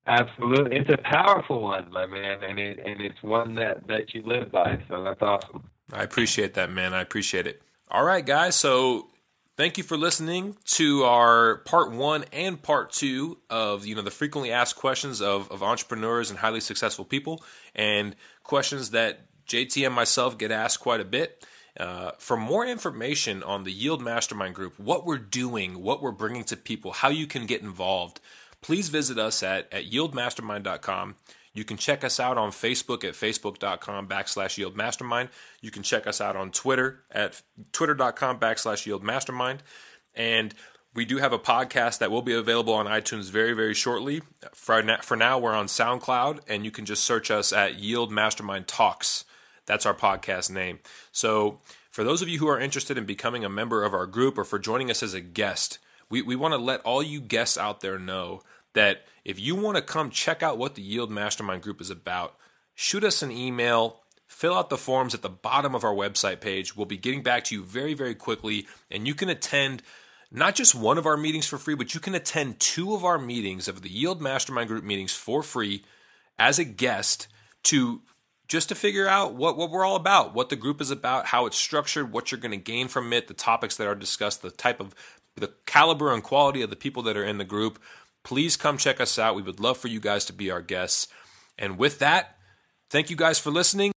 Absolutely, 0.07 0.77
it's 0.77 0.89
a 0.89 0.97
powerful 1.03 1.61
one, 1.61 1.91
my 1.91 2.05
man, 2.05 2.41
and 2.41 2.57
it 2.57 2.79
and 2.79 3.01
it's 3.01 3.21
one 3.21 3.55
that 3.55 3.85
that 3.87 4.13
you 4.13 4.23
live 4.25 4.49
by. 4.51 4.81
So 4.87 5.03
that's 5.03 5.21
awesome. 5.21 5.69
I 5.91 6.03
appreciate 6.03 6.53
that, 6.55 6.71
man. 6.71 6.93
I 6.93 7.01
appreciate 7.01 7.47
it. 7.47 7.61
All 7.89 8.03
right, 8.03 8.25
guys. 8.25 8.55
So 8.55 9.07
thank 9.55 9.77
you 9.77 9.83
for 9.83 9.97
listening 9.97 10.57
to 10.65 11.03
our 11.03 11.57
part 11.57 11.91
one 11.91 12.25
and 12.31 12.61
part 12.61 12.91
two 12.91 13.37
of 13.49 13.85
you 13.85 13.95
know 13.95 14.01
the 14.01 14.11
frequently 14.11 14.51
asked 14.51 14.75
questions 14.75 15.21
of, 15.21 15.49
of 15.51 15.63
entrepreneurs 15.63 16.29
and 16.29 16.39
highly 16.39 16.59
successful 16.59 17.05
people 17.05 17.43
and 17.73 18.15
questions 18.43 18.91
that 18.91 19.21
JT 19.47 19.85
and 19.85 19.95
myself 19.95 20.37
get 20.37 20.51
asked 20.51 20.79
quite 20.79 20.99
a 20.99 21.05
bit. 21.05 21.45
Uh, 21.79 22.11
for 22.17 22.35
more 22.35 22.65
information 22.65 23.43
on 23.43 23.63
the 23.63 23.71
Yield 23.71 24.01
Mastermind 24.01 24.55
Group, 24.55 24.79
what 24.79 25.05
we're 25.05 25.17
doing, 25.17 25.83
what 25.83 26.01
we're 26.01 26.11
bringing 26.11 26.43
to 26.45 26.57
people, 26.57 26.91
how 26.91 27.09
you 27.09 27.27
can 27.27 27.45
get 27.45 27.61
involved, 27.61 28.19
please 28.61 28.89
visit 28.89 29.19
us 29.19 29.43
at, 29.43 29.71
at 29.71 29.85
yieldmastermind.com. 29.85 31.15
You 31.57 31.65
can 31.65 31.77
check 31.77 32.03
us 32.03 32.19
out 32.19 32.37
on 32.37 32.51
Facebook 32.51 33.03
at 33.03 33.15
facebook.com 33.15 34.07
backslash 34.07 34.63
yieldmastermind. 34.63 35.29
You 35.59 35.71
can 35.71 35.81
check 35.81 36.05
us 36.05 36.21
out 36.21 36.35
on 36.35 36.51
Twitter 36.51 36.99
at 37.09 37.41
twitter.com 37.71 38.39
backslash 38.39 38.85
yieldmastermind. 38.85 39.61
And 40.13 40.53
we 40.93 41.03
do 41.03 41.17
have 41.17 41.33
a 41.33 41.39
podcast 41.39 41.97
that 41.97 42.11
will 42.11 42.21
be 42.21 42.35
available 42.35 42.75
on 42.75 42.85
iTunes 42.85 43.31
very, 43.31 43.53
very 43.53 43.73
shortly. 43.73 44.21
For 44.53 44.83
now, 44.83 45.39
we're 45.39 45.55
on 45.55 45.65
SoundCloud, 45.65 46.41
and 46.47 46.63
you 46.63 46.69
can 46.69 46.85
just 46.85 47.03
search 47.03 47.31
us 47.31 47.51
at 47.51 47.79
Yield 47.79 48.11
Mastermind 48.11 48.67
Talks. 48.67 49.25
That's 49.65 49.87
our 49.87 49.95
podcast 49.95 50.51
name. 50.51 50.77
So, 51.11 51.61
for 51.89 52.03
those 52.03 52.21
of 52.21 52.29
you 52.29 52.37
who 52.37 52.47
are 52.47 52.59
interested 52.59 52.99
in 52.99 53.05
becoming 53.05 53.43
a 53.43 53.49
member 53.49 53.83
of 53.83 53.95
our 53.95 54.05
group 54.05 54.37
or 54.37 54.43
for 54.43 54.59
joining 54.59 54.91
us 54.91 55.01
as 55.01 55.15
a 55.15 55.21
guest, 55.21 55.79
we, 56.07 56.21
we 56.21 56.35
want 56.35 56.53
to 56.53 56.59
let 56.59 56.81
all 56.81 57.01
you 57.01 57.19
guests 57.19 57.57
out 57.57 57.81
there 57.81 57.97
know 57.97 58.41
that 58.77 59.07
if 59.27 59.37
you 59.37 59.55
want 59.55 59.75
to 59.75 59.83
come 59.83 60.09
check 60.09 60.41
out 60.41 60.57
what 60.57 60.75
the 60.75 60.81
Yield 60.81 61.11
Mastermind 61.11 61.61
group 61.61 61.81
is 61.81 61.89
about, 61.89 62.37
shoot 62.73 63.03
us 63.03 63.21
an 63.21 63.29
email, 63.29 63.99
fill 64.25 64.55
out 64.55 64.69
the 64.69 64.77
forms 64.77 65.13
at 65.13 65.21
the 65.21 65.29
bottom 65.29 65.75
of 65.75 65.83
our 65.83 65.93
website 65.93 66.39
page. 66.39 66.77
We'll 66.77 66.85
be 66.85 66.97
getting 66.97 67.23
back 67.23 67.43
to 67.45 67.55
you 67.55 67.61
very, 67.61 67.93
very 67.93 68.15
quickly, 68.15 68.67
and 68.89 69.05
you 69.05 69.13
can 69.13 69.27
attend 69.27 69.83
not 70.31 70.55
just 70.55 70.73
one 70.73 70.97
of 70.97 71.05
our 71.05 71.17
meetings 71.17 71.45
for 71.45 71.57
free, 71.57 71.75
but 71.75 71.93
you 71.93 71.99
can 71.99 72.15
attend 72.15 72.61
two 72.61 72.93
of 72.93 73.03
our 73.03 73.19
meetings 73.19 73.67
of 73.67 73.81
the 73.81 73.89
Yield 73.89 74.21
Mastermind 74.21 74.69
group 74.69 74.85
meetings 74.85 75.13
for 75.13 75.43
free 75.43 75.83
as 76.39 76.57
a 76.57 76.63
guest 76.63 77.27
to 77.63 78.01
just 78.47 78.69
to 78.69 78.75
figure 78.75 79.09
out 79.09 79.33
what, 79.33 79.57
what 79.57 79.69
we're 79.69 79.85
all 79.85 79.97
about, 79.97 80.33
what 80.33 80.47
the 80.47 80.55
group 80.55 80.79
is 80.79 80.89
about, 80.89 81.25
how 81.25 81.47
it's 81.47 81.57
structured, 81.57 82.13
what 82.13 82.31
you're 82.31 82.39
going 82.39 82.51
to 82.51 82.57
gain 82.57 82.87
from 82.87 83.11
it, 83.11 83.27
the 83.27 83.33
topics 83.33 83.75
that 83.75 83.87
are 83.87 83.95
discussed, 83.95 84.41
the 84.41 84.51
type 84.51 84.79
of 84.79 84.95
the 85.35 85.51
caliber 85.65 86.13
and 86.13 86.23
quality 86.23 86.61
of 86.61 86.69
the 86.69 86.77
people 86.77 87.03
that 87.03 87.17
are 87.17 87.25
in 87.25 87.39
the 87.39 87.43
group. 87.43 87.77
Please 88.27 88.57
come 88.57 88.77
check 88.77 88.99
us 88.99 89.17
out. 89.17 89.35
We 89.35 89.41
would 89.41 89.61
love 89.61 89.77
for 89.77 89.87
you 89.87 90.01
guys 90.01 90.25
to 90.25 90.33
be 90.33 90.51
our 90.51 90.61
guests. 90.61 91.07
And 91.57 91.77
with 91.77 91.99
that, 91.99 92.37
Thank 92.89 93.09
you 93.09 93.17
guys 93.17 93.37
for 93.37 93.51
listening. 93.51 93.91